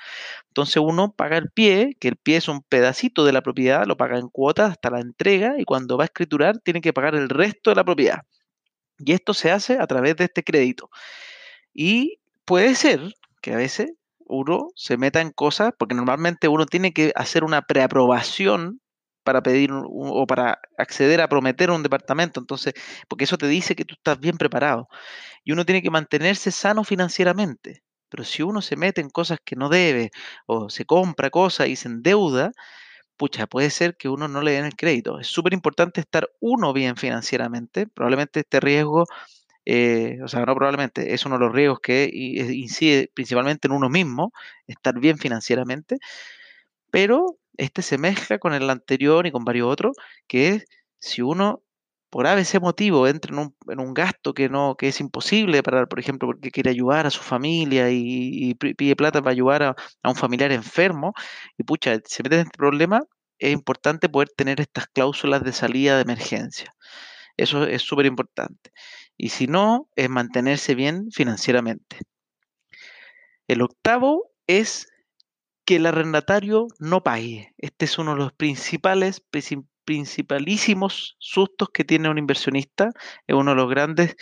Entonces 0.48 0.82
uno 0.84 1.12
paga 1.12 1.38
el 1.38 1.50
pie, 1.50 1.96
que 1.98 2.08
el 2.08 2.16
pie 2.16 2.36
es 2.36 2.48
un 2.48 2.62
pedacito 2.62 3.24
de 3.24 3.32
la 3.32 3.40
propiedad, 3.40 3.86
lo 3.86 3.96
paga 3.96 4.18
en 4.18 4.28
cuotas 4.28 4.72
hasta 4.72 4.90
la 4.90 5.00
entrega 5.00 5.54
y 5.58 5.64
cuando 5.64 5.96
va 5.96 6.04
a 6.04 6.06
escriturar 6.06 6.58
tiene 6.58 6.82
que 6.82 6.92
pagar 6.92 7.14
el 7.14 7.28
resto 7.28 7.70
de 7.70 7.76
la 7.76 7.84
propiedad. 7.84 8.20
Y 8.98 9.12
esto 9.12 9.34
se 9.34 9.50
hace 9.50 9.78
a 9.78 9.86
través 9.86 10.16
de 10.16 10.24
este 10.24 10.44
crédito. 10.44 10.90
Y 11.74 12.18
puede 12.44 12.74
ser 12.74 13.14
que 13.40 13.54
a 13.54 13.56
veces 13.56 13.92
uno 14.26 14.68
se 14.76 14.96
meta 14.96 15.20
en 15.20 15.30
cosas, 15.30 15.72
porque 15.78 15.94
normalmente 15.94 16.48
uno 16.48 16.66
tiene 16.66 16.92
que 16.92 17.12
hacer 17.16 17.44
una 17.44 17.62
preaprobación 17.62 18.80
para 19.24 19.42
pedir 19.42 19.70
o 19.72 20.26
para 20.26 20.60
acceder 20.78 21.20
a 21.20 21.28
prometer 21.28 21.70
un 21.70 21.82
departamento, 21.82 22.40
entonces, 22.40 22.74
porque 23.08 23.24
eso 23.24 23.38
te 23.38 23.48
dice 23.48 23.76
que 23.76 23.84
tú 23.84 23.94
estás 23.94 24.18
bien 24.20 24.36
preparado. 24.38 24.88
Y 25.44 25.52
uno 25.52 25.64
tiene 25.66 25.82
que 25.82 25.90
mantenerse 25.90 26.50
sano 26.52 26.84
financieramente. 26.84 27.82
Pero 28.10 28.24
si 28.24 28.42
uno 28.42 28.62
se 28.62 28.76
mete 28.76 29.00
en 29.00 29.10
cosas 29.10 29.38
que 29.44 29.56
no 29.56 29.68
debe, 29.70 30.10
o 30.46 30.70
se 30.70 30.84
compra 30.86 31.30
cosas 31.30 31.68
y 31.68 31.76
se 31.76 31.88
endeuda, 31.88 32.52
pucha, 33.16 33.46
puede 33.46 33.70
ser 33.70 33.96
que 33.96 34.08
uno 34.08 34.28
no 34.28 34.42
le 34.42 34.52
den 34.52 34.64
el 34.66 34.76
crédito. 34.76 35.20
Es 35.20 35.28
súper 35.28 35.54
importante 35.54 36.00
estar 36.00 36.28
uno 36.40 36.72
bien 36.72 36.96
financieramente. 36.96 37.86
Probablemente 37.86 38.40
este 38.40 38.60
riesgo, 38.60 39.06
eh, 39.66 40.18
o 40.24 40.28
sea, 40.28 40.40
no 40.46 40.54
probablemente, 40.56 41.14
es 41.14 41.24
uno 41.26 41.36
de 41.38 41.44
los 41.46 41.54
riesgos 41.54 41.80
que 41.80 42.10
incide 42.12 43.10
principalmente 43.14 43.68
en 43.68 43.72
uno 43.74 43.88
mismo, 43.90 44.32
estar 44.66 44.98
bien 45.00 45.18
financieramente. 45.18 45.98
Pero 46.92 47.38
este 47.56 47.82
se 47.82 47.98
mezcla 47.98 48.38
con 48.38 48.54
el 48.54 48.70
anterior 48.70 49.26
y 49.26 49.32
con 49.32 49.44
varios 49.44 49.68
otros, 49.68 49.96
que 50.28 50.48
es 50.50 50.66
si 51.00 51.22
uno 51.22 51.62
por 52.10 52.26
ese 52.26 52.60
motivo 52.60 53.08
entra 53.08 53.34
en 53.34 53.80
un, 53.80 53.94
gasto 53.94 54.34
que 54.34 54.50
no 54.50 54.76
que 54.76 54.88
es 54.88 55.00
imposible 55.00 55.62
para, 55.62 55.86
por 55.86 55.98
ejemplo, 55.98 56.28
porque 56.28 56.50
quiere 56.50 56.70
ayudar 56.70 57.06
a 57.06 57.10
su 57.10 57.22
familia 57.22 57.90
y, 57.90 58.54
pide 58.54 58.96
plata 58.96 59.22
para 59.22 59.32
ayudar 59.32 59.62
a, 59.62 59.76
un 60.04 60.14
familiar 60.14 60.52
enfermo, 60.52 61.14
y 61.56 61.62
pucha, 61.64 61.98
se 62.04 62.22
mete 62.22 62.36
en 62.36 62.42
este 62.42 62.58
problema, 62.58 63.00
es 63.38 63.52
importante 63.52 64.10
poder 64.10 64.28
tener 64.28 64.60
estas 64.60 64.86
cláusulas 64.88 65.42
de 65.42 65.52
salida 65.52 65.96
de 65.96 66.02
emergencia. 66.02 66.74
Eso 67.38 67.64
es 67.64 67.82
súper 67.82 68.06
importante. 68.06 68.72
Y 69.16 69.30
si 69.30 69.46
no, 69.46 69.88
es 69.96 70.10
mantenerse 70.10 70.74
bien 70.74 71.10
financieramente. 71.12 71.98
El 73.48 73.62
octavo 73.62 74.32
es 74.46 74.91
que 75.64 75.76
el 75.76 75.86
arrendatario 75.86 76.68
no 76.78 77.02
pague. 77.02 77.54
Este 77.58 77.84
es 77.84 77.98
uno 77.98 78.12
de 78.12 78.18
los 78.18 78.32
principales, 78.32 79.22
principalísimos 79.84 81.16
sustos 81.18 81.68
que 81.72 81.84
tiene 81.84 82.08
un 82.08 82.18
inversionista. 82.18 82.90
Es 83.26 83.36
uno 83.36 83.52
de 83.52 83.56
los 83.56 83.70
grandes, 83.70 84.16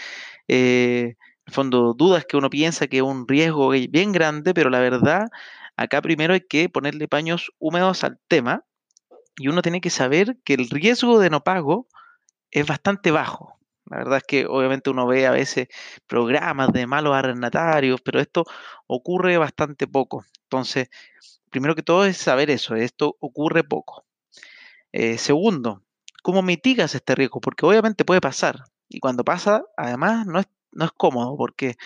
eh, 0.48 1.16
en 1.46 1.53
fondo, 1.53 1.94
dudas 1.94 2.24
que 2.26 2.37
uno 2.37 2.50
piensa 2.50 2.87
que 2.87 2.98
es 2.98 3.03
un 3.03 3.26
riesgo 3.26 3.70
bien 3.70 4.12
grande, 4.12 4.55
pero 4.55 4.70
la 4.70 4.81
verdad, 4.81 5.29
acá 5.76 6.03
primero 6.03 6.35
hay 6.35 6.42
que 6.46 6.68
ponerle 6.68 7.09
paños 7.09 7.50
húmedos 7.59 8.05
al 8.05 8.18
tema 8.29 8.64
y 9.37 9.48
uno 9.48 9.62
tiene 9.62 9.81
que 9.81 9.90
saber 9.90 10.37
que 10.44 10.55
el 10.55 10.68
riesgo 10.68 11.18
de 11.18 11.31
no 11.31 11.42
pago 11.42 11.88
es 12.50 12.66
bastante 12.66 13.11
bajo. 13.11 13.60
La 13.90 13.98
verdad 13.98 14.18
es 14.18 14.24
que 14.24 14.46
obviamente 14.46 14.88
uno 14.88 15.07
ve 15.07 15.26
a 15.26 15.33
veces 15.33 15.68
programas 16.07 16.72
de 16.72 16.87
malos 16.87 17.14
arrendatarios, 17.14 18.00
pero 18.00 18.20
esto 18.20 18.44
ocurre 18.87 19.37
bastante 19.37 19.88
poco. 19.88 20.24
Entonces, 20.44 20.88
primero 21.50 21.74
que 21.74 21.83
todo 21.83 22.07
es 22.07 22.16
saber 22.16 22.50
eso, 22.50 22.76
esto 22.76 23.16
ocurre 23.20 23.64
poco. 23.64 24.05
Eh, 24.92 25.18
segundo, 25.18 25.83
¿cómo 26.22 26.42
mitigas 26.42 26.94
este 26.94 27.16
riesgo? 27.16 27.40
Porque 27.40 27.66
obviamente 27.66 28.05
puede 28.05 28.20
pasar. 28.20 28.64
Y 28.88 29.00
cuando 29.00 29.24
pasa, 29.24 29.64
además, 29.76 30.24
no 30.26 30.38
es, 30.38 30.46
no 30.72 30.85
es 30.85 30.92
cómodo, 30.92 31.37
porque 31.37 31.76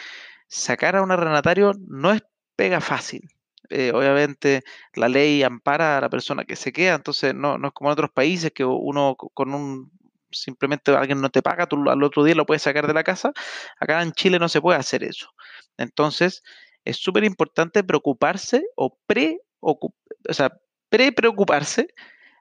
sacar 0.46 0.96
a 0.96 1.02
un 1.02 1.10
arrendatario 1.10 1.72
no 1.88 2.12
es 2.12 2.22
pega 2.54 2.80
fácil. 2.80 3.30
Eh, 3.70 3.92
obviamente 3.94 4.62
la 4.94 5.08
ley 5.08 5.42
ampara 5.42 5.98
a 5.98 6.00
la 6.02 6.10
persona 6.10 6.44
que 6.44 6.56
se 6.56 6.72
queda, 6.72 6.94
entonces 6.96 7.34
no, 7.34 7.56
no 7.56 7.68
es 7.68 7.74
como 7.74 7.88
en 7.90 7.94
otros 7.94 8.10
países 8.10 8.52
que 8.52 8.64
uno 8.64 9.16
con 9.16 9.54
un 9.54 9.90
simplemente 10.34 10.92
alguien 10.92 11.20
no 11.20 11.30
te 11.30 11.42
paga, 11.42 11.66
tú 11.66 11.88
al 11.88 12.02
otro 12.02 12.24
día 12.24 12.34
lo 12.34 12.46
puedes 12.46 12.62
sacar 12.62 12.86
de 12.86 12.94
la 12.94 13.04
casa. 13.04 13.32
Acá 13.80 14.02
en 14.02 14.12
Chile 14.12 14.38
no 14.38 14.48
se 14.48 14.60
puede 14.60 14.78
hacer 14.78 15.04
eso. 15.04 15.30
Entonces, 15.76 16.42
es 16.84 16.96
súper 16.98 17.24
importante 17.24 17.82
preocuparse 17.84 18.64
o 18.76 18.98
pre 19.06 19.40
o 19.64 19.92
sea, 20.30 20.52
pre 20.88 21.12
preocuparse 21.12 21.88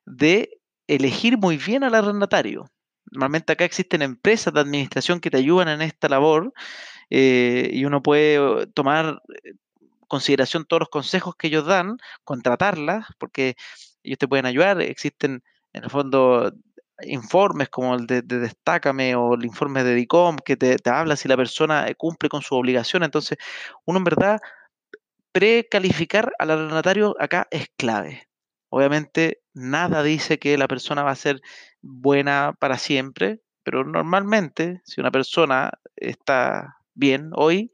de 0.06 0.60
elegir 0.88 1.38
muy 1.38 1.58
bien 1.58 1.84
al 1.84 1.96
arrendatario. 1.96 2.70
Normalmente 3.12 3.54
acá 3.54 3.66
existen 3.66 4.02
empresas 4.02 4.54
de 4.54 4.60
administración 4.60 5.20
que 5.20 5.30
te 5.30 5.38
ayudan 5.38 5.70
en 5.70 5.82
esta 5.82 6.10
labor 6.10 6.54
eh, 7.10 7.70
y 7.72 7.86
uno 7.86 8.02
puede 8.02 8.68
tomar 8.68 9.22
eh, 9.44 9.54
consideración 10.08 10.66
todos 10.66 10.82
los 10.82 10.90
consejos 10.90 11.36
que 11.36 11.48
ellos 11.48 11.66
dan, 11.66 11.98
contratarlas, 12.24 13.08
porque 13.18 13.56
ellos 14.04 14.18
te 14.18 14.28
pueden 14.28 14.46
ayudar. 14.46 14.82
Existen, 14.82 15.44
en 15.74 15.84
el 15.84 15.90
fondo, 15.90 16.54
informes 17.02 17.70
como 17.70 17.96
el 17.96 18.06
de, 18.08 18.22
Destácame 18.22 19.16
o 19.16 19.36
el 19.36 19.46
informe 19.46 19.84
de 19.84 19.96
DICOM 19.96 20.38
que 20.38 20.56
te, 20.56 20.78
habla 20.90 21.16
si 21.16 21.28
la 21.28 21.38
persona 21.38 21.88
eh, 21.88 21.96
cumple 21.96 22.30
con 22.30 22.42
su 22.42 22.56
obligación. 22.56 23.04
Entonces, 23.04 23.38
uno 23.86 23.98
en 23.98 24.04
verdad, 24.04 24.40
precalificar 25.32 26.34
al 26.40 26.52
arrendatario 26.52 27.16
acá 27.20 27.48
es 27.52 27.68
clave. 27.78 28.28
Obviamente, 28.70 29.42
nada 29.54 30.04
dice 30.04 30.40
que 30.40 30.58
la 30.58 30.68
persona 30.68 31.04
va 31.04 31.12
a 31.12 31.16
ser 31.16 31.42
buena 31.82 32.56
para 32.60 32.78
siempre, 32.78 33.42
pero 33.64 33.84
normalmente, 33.84 34.82
si 34.86 35.02
una 35.02 35.12
persona 35.12 35.72
está 35.96 36.78
bien 36.94 37.32
hoy, 37.34 37.72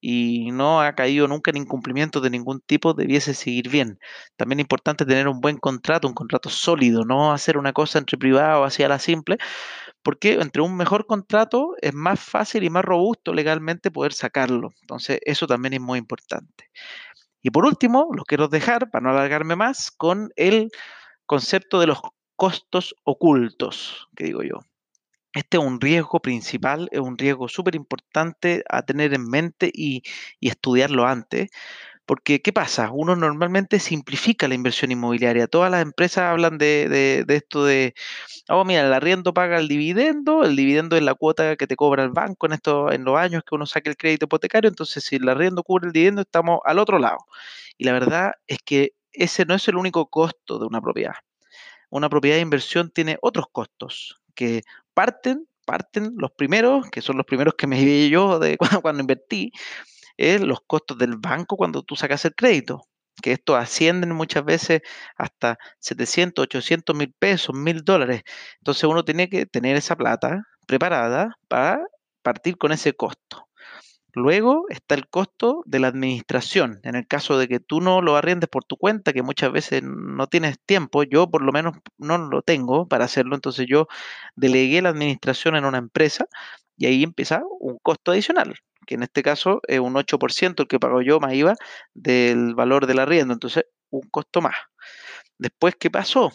y 0.00 0.50
no 0.52 0.80
ha 0.80 0.94
caído 0.94 1.28
nunca 1.28 1.50
en 1.50 1.58
incumplimiento 1.58 2.20
de 2.20 2.30
ningún 2.30 2.60
tipo, 2.60 2.94
debiese 2.94 3.34
seguir 3.34 3.68
bien. 3.68 3.98
También 4.36 4.60
es 4.60 4.64
importante 4.64 5.04
tener 5.04 5.28
un 5.28 5.40
buen 5.40 5.58
contrato, 5.58 6.08
un 6.08 6.14
contrato 6.14 6.48
sólido, 6.48 7.04
no 7.04 7.32
hacer 7.32 7.58
una 7.58 7.72
cosa 7.72 7.98
entre 7.98 8.16
privado 8.18 8.64
hacia 8.64 8.88
la 8.88 8.98
simple, 8.98 9.38
porque 10.02 10.34
entre 10.34 10.62
un 10.62 10.76
mejor 10.76 11.06
contrato 11.06 11.74
es 11.82 11.92
más 11.94 12.20
fácil 12.20 12.64
y 12.64 12.70
más 12.70 12.84
robusto 12.84 13.34
legalmente 13.34 13.90
poder 13.90 14.12
sacarlo. 14.12 14.72
Entonces, 14.80 15.20
eso 15.24 15.46
también 15.46 15.74
es 15.74 15.80
muy 15.80 15.98
importante. 15.98 16.70
Y 17.42 17.50
por 17.50 17.66
último, 17.66 18.08
lo 18.14 18.24
quiero 18.24 18.48
dejar, 18.48 18.90
para 18.90 19.02
no 19.02 19.10
alargarme 19.10 19.56
más, 19.56 19.90
con 19.90 20.30
el 20.36 20.70
concepto 21.26 21.80
de 21.80 21.86
los 21.86 22.00
costos 22.36 22.94
ocultos, 23.04 24.08
que 24.16 24.24
digo 24.24 24.42
yo. 24.42 24.60
Este 25.32 25.58
es 25.58 25.62
un 25.62 25.80
riesgo 25.80 26.20
principal, 26.20 26.88
es 26.90 26.98
un 27.00 27.16
riesgo 27.16 27.48
súper 27.48 27.76
importante 27.76 28.64
a 28.68 28.82
tener 28.82 29.14
en 29.14 29.28
mente 29.28 29.70
y, 29.72 30.02
estudiarlo 30.40 31.06
antes. 31.06 31.50
Porque, 32.06 32.42
¿qué 32.42 32.52
pasa? 32.52 32.90
Uno 32.92 33.16
normalmente 33.16 33.78
simplifica 33.80 34.48
la 34.48 34.54
inversión 34.56 34.90
inmobiliaria. 34.92 35.46
Todas 35.46 35.70
las 35.70 35.82
empresas 35.82 36.24
hablan 36.24 36.58
de, 36.58 37.24
esto 37.28 37.64
de, 37.64 37.94
oh, 38.48 38.64
mira, 38.64 38.82
el 38.86 38.92
arriendo 38.92 39.34
paga 39.34 39.58
el 39.58 39.68
dividendo, 39.68 40.44
el 40.44 40.56
dividendo 40.56 40.96
es 40.96 41.02
la 41.04 41.14
cuota 41.14 41.56
que 41.56 41.68
te 41.68 41.76
cobra 41.76 42.04
el 42.04 42.10
banco 42.10 42.46
en, 42.46 42.54
esto, 42.54 42.92
en 42.92 43.04
los 43.04 43.16
años 43.18 43.44
que 43.48 43.54
uno 43.54 43.66
saque 43.66 43.90
el 43.90 43.96
crédito 43.96 44.26
hipotecario, 44.26 44.68
entonces 44.68 45.04
si 45.04 45.16
el 45.16 45.28
arriendo 45.28 45.62
cubre 45.62 45.86
el 45.88 45.92
dividendo, 45.92 46.22
estamos 46.22 46.60
al 46.64 46.78
otro 46.80 46.98
lado. 46.98 47.18
Y 47.78 47.84
la 47.84 47.92
verdad 47.92 48.32
es 48.48 48.58
que 48.64 48.94
ese 49.12 49.44
no 49.46 49.54
es 49.54 49.68
el 49.68 49.76
único 49.76 50.06
costo 50.10 50.58
de 50.58 50.66
una 50.66 50.80
propiedad. 50.80 51.14
Una 51.90 52.08
propiedad 52.08 52.36
de 52.36 52.42
inversión 52.42 52.90
tiene 52.90 53.18
otros 53.22 53.46
costos 53.52 54.19
que 54.40 54.62
parten, 54.94 55.46
parten 55.66 56.14
los 56.16 56.30
primeros, 56.32 56.88
que 56.90 57.02
son 57.02 57.18
los 57.18 57.26
primeros 57.26 57.56
que 57.58 57.66
me 57.66 57.84
vi 57.84 58.08
yo 58.08 58.38
de 58.38 58.56
cuando, 58.82 59.02
invertí, 59.02 59.52
es 60.16 60.40
los 60.40 60.60
costos 60.66 60.96
del 60.96 61.18
banco 61.18 61.58
cuando 61.58 61.82
tú 61.82 61.94
sacas 61.94 62.24
el 62.24 62.34
crédito, 62.34 62.86
que 63.22 63.32
esto 63.32 63.54
ascienden 63.54 64.14
muchas 64.14 64.42
veces 64.46 64.80
hasta 65.18 65.58
700, 65.80 66.44
800 66.44 66.96
mil 66.96 67.12
pesos, 67.18 67.54
mil 67.54 67.84
dólares. 67.84 68.22
Entonces 68.60 68.84
uno 68.84 69.04
tiene 69.04 69.28
que 69.28 69.44
tener 69.44 69.76
esa 69.76 69.94
plata 69.94 70.46
preparada 70.66 71.36
para 71.46 71.84
partir 72.22 72.56
con 72.56 72.72
ese 72.72 72.94
costo. 72.94 73.46
Luego 74.14 74.66
está 74.68 74.94
el 74.94 75.08
costo 75.08 75.62
de 75.66 75.78
la 75.78 75.88
administración. 75.88 76.80
En 76.82 76.94
el 76.96 77.06
caso 77.06 77.38
de 77.38 77.48
que 77.48 77.60
tú 77.60 77.80
no 77.80 78.02
lo 78.02 78.16
arriendes 78.16 78.48
por 78.48 78.64
tu 78.64 78.76
cuenta, 78.76 79.12
que 79.12 79.22
muchas 79.22 79.52
veces 79.52 79.82
no 79.82 80.26
tienes 80.26 80.58
tiempo, 80.64 81.02
yo 81.04 81.30
por 81.30 81.42
lo 81.42 81.52
menos 81.52 81.76
no 81.98 82.18
lo 82.18 82.42
tengo 82.42 82.88
para 82.88 83.04
hacerlo, 83.04 83.34
entonces 83.34 83.66
yo 83.68 83.86
delegué 84.36 84.82
la 84.82 84.90
administración 84.90 85.56
en 85.56 85.64
una 85.64 85.78
empresa 85.78 86.26
y 86.76 86.86
ahí 86.86 87.02
empieza 87.02 87.42
un 87.60 87.78
costo 87.78 88.10
adicional, 88.12 88.54
que 88.86 88.94
en 88.94 89.02
este 89.02 89.22
caso 89.22 89.60
es 89.68 89.80
un 89.80 89.94
8% 89.94 90.62
el 90.62 90.68
que 90.68 90.80
pago 90.80 91.02
yo 91.02 91.20
más 91.20 91.34
IVA 91.34 91.54
del 91.94 92.54
valor 92.54 92.86
del 92.86 92.98
arriendo, 93.00 93.34
entonces 93.34 93.64
un 93.90 94.02
costo 94.10 94.40
más. 94.40 94.54
Después, 95.38 95.76
¿qué 95.78 95.90
pasó? 95.90 96.32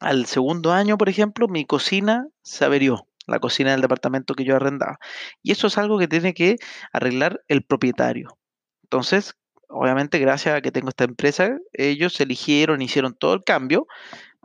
Al 0.00 0.26
segundo 0.26 0.72
año, 0.72 0.96
por 0.96 1.08
ejemplo, 1.08 1.48
mi 1.48 1.66
cocina 1.66 2.26
se 2.42 2.64
averió 2.64 3.06
la 3.26 3.38
cocina 3.38 3.72
del 3.72 3.80
departamento 3.80 4.34
que 4.34 4.44
yo 4.44 4.56
arrendaba. 4.56 4.98
Y 5.42 5.52
eso 5.52 5.66
es 5.66 5.78
algo 5.78 5.98
que 5.98 6.08
tiene 6.08 6.34
que 6.34 6.56
arreglar 6.92 7.42
el 7.48 7.62
propietario. 7.62 8.38
Entonces, 8.84 9.34
obviamente, 9.68 10.18
gracias 10.18 10.56
a 10.56 10.60
que 10.60 10.72
tengo 10.72 10.88
esta 10.88 11.04
empresa, 11.04 11.58
ellos 11.72 12.20
eligieron, 12.20 12.82
hicieron 12.82 13.14
todo 13.14 13.34
el 13.34 13.44
cambio, 13.44 13.86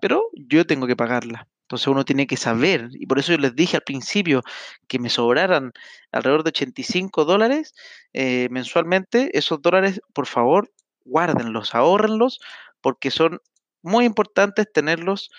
pero 0.01 0.29
yo 0.33 0.65
tengo 0.65 0.87
que 0.87 0.95
pagarla. 0.95 1.47
Entonces 1.65 1.87
uno 1.87 2.05
tiene 2.05 2.27
que 2.27 2.37
saber, 2.37 2.89
y 2.91 3.07
por 3.07 3.17
eso 3.17 3.31
yo 3.31 3.39
les 3.39 3.55
dije 3.55 3.77
al 3.77 3.81
principio 3.81 4.43
que 4.87 4.99
me 4.99 5.09
sobraran 5.09 5.71
alrededor 6.11 6.43
de 6.43 6.49
85 6.49 7.25
dólares 7.25 7.73
eh, 8.13 8.47
mensualmente, 8.51 9.35
esos 9.35 9.63
dólares, 9.63 9.99
por 10.13 10.27
favor, 10.27 10.71
guárdenlos, 11.05 11.73
ahorrenlos, 11.73 12.39
porque 12.81 13.09
son 13.09 13.39
muy 13.81 14.05
importantes 14.05 14.71
tenerlos 14.71 15.31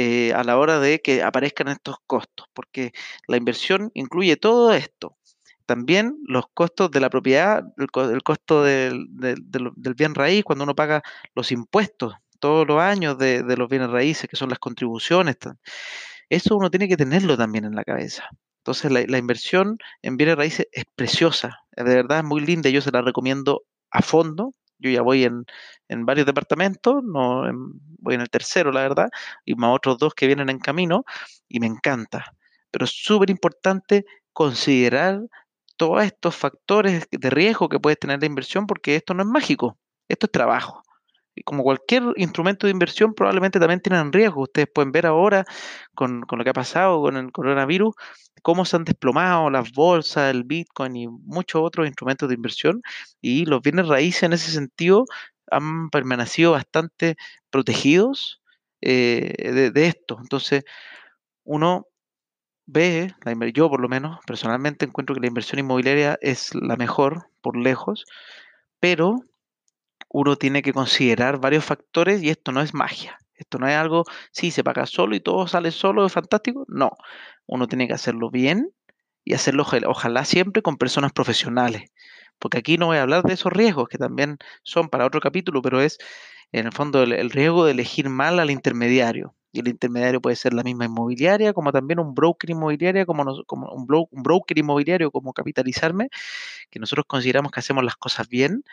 eh, 0.00 0.32
a 0.32 0.44
la 0.44 0.56
hora 0.56 0.78
de 0.78 1.00
que 1.00 1.24
aparezcan 1.24 1.66
estos 1.66 1.96
costos, 2.06 2.46
porque 2.52 2.92
la 3.26 3.36
inversión 3.36 3.90
incluye 3.94 4.36
todo 4.36 4.72
esto. 4.72 5.16
También 5.66 6.16
los 6.24 6.44
costos 6.54 6.92
de 6.92 7.00
la 7.00 7.10
propiedad, 7.10 7.64
el, 7.78 8.22
costo 8.22 8.62
del, 8.62 9.08
bien 9.96 10.14
raíz, 10.14 10.44
cuando 10.44 10.62
uno 10.62 10.76
paga 10.76 11.02
los 11.34 11.50
impuestos 11.50 12.14
todos 12.38 12.64
los 12.68 12.80
años 12.80 13.18
de, 13.18 13.42
los 13.56 13.68
bienes 13.68 13.90
raíces, 13.90 14.30
que 14.30 14.36
son 14.36 14.50
las 14.50 14.60
contribuciones. 14.60 15.36
Eso 16.28 16.56
uno 16.56 16.70
tiene 16.70 16.86
que 16.86 16.96
tenerlo 16.96 17.36
también 17.36 17.64
en 17.64 17.74
la 17.74 17.82
cabeza. 17.82 18.28
Entonces 18.58 18.92
la, 18.92 19.04
la, 19.04 19.18
inversión 19.18 19.78
en 20.02 20.16
bienes 20.16 20.36
raíces 20.36 20.68
es 20.70 20.84
preciosa, 20.94 21.58
de 21.72 21.82
verdad 21.82 22.18
es 22.18 22.24
muy 22.24 22.40
linda, 22.40 22.70
yo 22.70 22.82
se 22.82 22.92
la 22.92 23.02
recomiendo 23.02 23.64
a 23.90 24.02
fondo. 24.02 24.54
Yo 24.78 24.90
ya 24.90 25.02
voy 25.02 25.24
en, 25.24 25.44
varios 26.04 26.26
departamentos, 26.26 27.02
no 27.02 27.44
voy 27.98 28.14
en 28.14 28.20
el 28.20 28.30
tercero, 28.30 28.72
la 28.72 28.82
verdad, 28.82 29.08
y 29.44 29.54
más 29.54 29.74
otros 29.74 29.98
dos 29.98 30.14
que 30.14 30.26
vienen 30.26 30.50
en 30.50 30.58
camino, 30.58 31.04
y 31.48 31.60
me 31.60 31.66
encanta. 31.66 32.34
Pero 32.70 32.84
es 32.84 32.92
súper 32.92 33.30
importante 33.30 34.04
considerar 34.32 35.20
todos 35.76 36.04
estos 36.04 36.36
factores 36.36 37.08
de 37.10 37.30
riesgo 37.30 37.68
que 37.68 37.80
puede 37.80 37.96
tener 37.96 38.20
la 38.20 38.26
inversión, 38.26 38.66
porque 38.66 38.96
esto 38.96 39.14
no 39.14 39.22
es 39.22 39.28
mágico, 39.28 39.78
esto 40.08 40.26
es 40.26 40.32
trabajo 40.32 40.82
como 41.44 41.62
cualquier 41.62 42.02
instrumento 42.16 42.66
de 42.66 42.72
inversión, 42.72 43.14
probablemente 43.14 43.58
también 43.58 43.80
tienen 43.80 44.12
riesgo. 44.12 44.42
Ustedes 44.42 44.68
pueden 44.72 44.92
ver 44.92 45.06
ahora 45.06 45.44
con, 45.94 46.24
lo 46.30 46.44
que 46.44 46.50
ha 46.50 46.54
pasado 46.54 47.00
con 47.02 47.16
el 47.16 47.32
coronavirus, 47.32 47.94
cómo 48.42 48.64
se 48.64 48.76
han 48.76 48.84
desplomado 48.84 49.50
las 49.50 49.72
bolsas, 49.72 50.30
el 50.34 50.44
Bitcoin 50.44 50.96
y 50.96 51.08
muchos 51.08 51.62
otros 51.62 51.86
instrumentos 51.86 52.28
de 52.28 52.34
inversión. 52.34 52.82
Y 53.20 53.44
los 53.46 53.62
bienes 53.62 53.88
raíces 53.88 54.24
en 54.24 54.32
ese 54.32 54.50
sentido 54.50 55.04
han 55.50 55.90
permanecido 55.90 56.52
bastante 56.52 57.16
protegidos 57.50 58.40
eh, 58.80 59.70
de, 59.72 59.86
esto. 59.86 60.18
Entonces, 60.20 60.64
uno 61.44 61.86
ve, 62.66 63.14
yo 63.54 63.70
por 63.70 63.80
lo 63.80 63.88
menos 63.88 64.18
personalmente 64.26 64.84
encuentro 64.84 65.14
que 65.14 65.20
la 65.22 65.26
inversión 65.26 65.58
inmobiliaria 65.58 66.18
es 66.20 66.54
la 66.54 66.76
mejor 66.76 67.30
por 67.40 67.56
lejos, 67.56 68.04
pero 68.80 69.20
uno 70.08 70.36
tiene 70.36 70.62
que 70.62 70.72
considerar 70.72 71.38
varios 71.40 71.64
factores 71.64 72.22
y 72.22 72.30
esto 72.30 72.52
no 72.52 72.60
es 72.60 72.74
magia. 72.74 73.18
Esto 73.34 73.58
no 73.58 73.68
es 73.68 73.74
algo, 73.74 74.04
sí, 74.32 74.50
se 74.50 74.64
paga 74.64 74.86
solo 74.86 75.14
y 75.14 75.20
todo 75.20 75.46
sale 75.46 75.70
solo, 75.70 76.04
es 76.04 76.12
fantástico. 76.12 76.64
No, 76.68 76.90
uno 77.46 77.68
tiene 77.68 77.86
que 77.86 77.94
hacerlo 77.94 78.30
bien 78.30 78.72
y 79.24 79.34
hacerlo 79.34 79.64
ojalá 79.86 80.24
siempre 80.24 80.62
con 80.62 80.76
personas 80.76 81.12
profesionales. 81.12 81.90
Porque 82.38 82.58
aquí 82.58 82.78
no 82.78 82.86
voy 82.86 82.98
a 82.98 83.02
hablar 83.02 83.22
de 83.24 83.34
esos 83.34 83.52
riesgos 83.52 83.88
que 83.88 83.98
también 83.98 84.38
son 84.62 84.88
para 84.88 85.06
otro 85.06 85.20
capítulo, 85.20 85.62
pero 85.62 85.80
es 85.80 85.98
en 86.52 86.66
el 86.66 86.72
fondo 86.72 87.02
el, 87.02 87.30
riesgo 87.30 87.64
de 87.64 87.72
elegir 87.72 88.08
mal 88.08 88.40
al 88.40 88.50
intermediario. 88.50 89.34
Y 89.52 89.60
el 89.60 89.68
intermediario 89.68 90.20
puede 90.20 90.36
ser 90.36 90.52
la 90.52 90.62
misma 90.62 90.84
inmobiliaria, 90.84 91.52
como 91.52 91.72
también 91.72 92.00
un 92.00 92.14
broker 92.14 92.50
inmobiliario, 92.50 93.06
como, 93.06 93.44
como 93.46 93.70
un, 93.72 93.86
un 94.10 94.22
broker 94.22 94.58
inmobiliario 94.58 95.10
como 95.10 95.32
capitalizarme, 95.32 96.10
que 96.70 96.78
nosotros 96.78 97.06
consideramos 97.08 97.52
que 97.52 97.60
hacemos 97.60 97.84
las 97.84 97.96
cosas 97.96 98.28
bien 98.28 98.64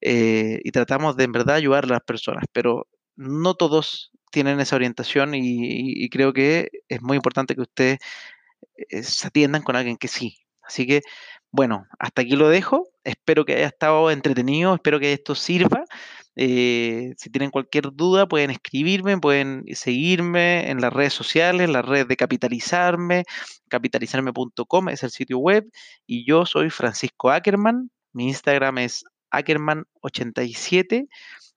eh, 0.00 0.60
y 0.64 0.70
tratamos 0.70 1.16
de 1.16 1.24
en 1.24 1.32
verdad 1.32 1.56
ayudar 1.56 1.84
a 1.84 1.88
las 1.88 2.02
personas, 2.02 2.44
pero 2.52 2.86
no 3.16 3.54
todos 3.54 4.12
tienen 4.30 4.60
esa 4.60 4.76
orientación 4.76 5.34
y, 5.34 6.08
creo 6.10 6.32
que 6.32 6.70
es 6.88 7.02
muy 7.02 7.16
importante 7.16 7.54
que 7.54 7.62
ustedes 7.62 7.98
eh, 8.76 9.02
se 9.02 9.28
atiendan 9.28 9.62
con 9.62 9.76
alguien 9.76 9.96
que 9.96 10.08
sí. 10.08 10.38
Así 10.62 10.86
que 10.86 11.02
Bueno, 11.50 11.86
hasta 11.98 12.22
aquí 12.22 12.36
lo 12.36 12.48
dejo. 12.50 12.88
Espero 13.04 13.44
que 13.44 13.54
haya 13.54 13.68
estado 13.68 14.10
entretenido, 14.10 14.74
espero 14.74 15.00
que 15.00 15.12
esto 15.14 15.34
sirva. 15.34 15.84
Eh, 16.36 17.14
si 17.18 17.30
tienen 17.30 17.50
cualquier 17.50 17.90
duda, 17.92 18.28
pueden 18.28 18.50
escribirme, 18.50 19.18
pueden 19.18 19.64
seguirme 19.74 20.70
en 20.70 20.80
las 20.80 20.92
redes 20.92 21.14
sociales, 21.14 21.66
en 21.66 21.72
la 21.72 21.82
red 21.82 22.06
de 22.06 22.16
Capitalizarme, 22.16 23.24
capitalizarme.com 23.68 24.88
es 24.90 25.02
el 25.02 25.10
sitio 25.10 25.38
web. 25.38 25.68
Y 26.06 26.24
yo 26.26 26.46
soy 26.46 26.70
Francisco 26.70 27.30
Ackerman. 27.30 27.90
Mi 28.12 28.28
Instagram 28.28 28.78
es 28.78 29.04
Ackerman87 29.30 31.08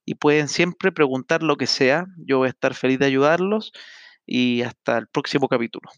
y 0.05 0.15
pueden 0.15 0.47
siempre 0.47 0.91
preguntar 0.91 1.43
lo 1.43 1.57
que 1.57 1.67
sea. 1.67 2.05
Yo 2.17 2.39
voy 2.39 2.47
a 2.47 2.49
estar 2.49 2.73
feliz 2.73 2.99
de 2.99 3.05
ayudarlos 3.05 3.71
y 4.25 4.61
hasta 4.61 4.97
el 4.97 5.07
próximo 5.07 5.47
capítulo. 5.47 5.89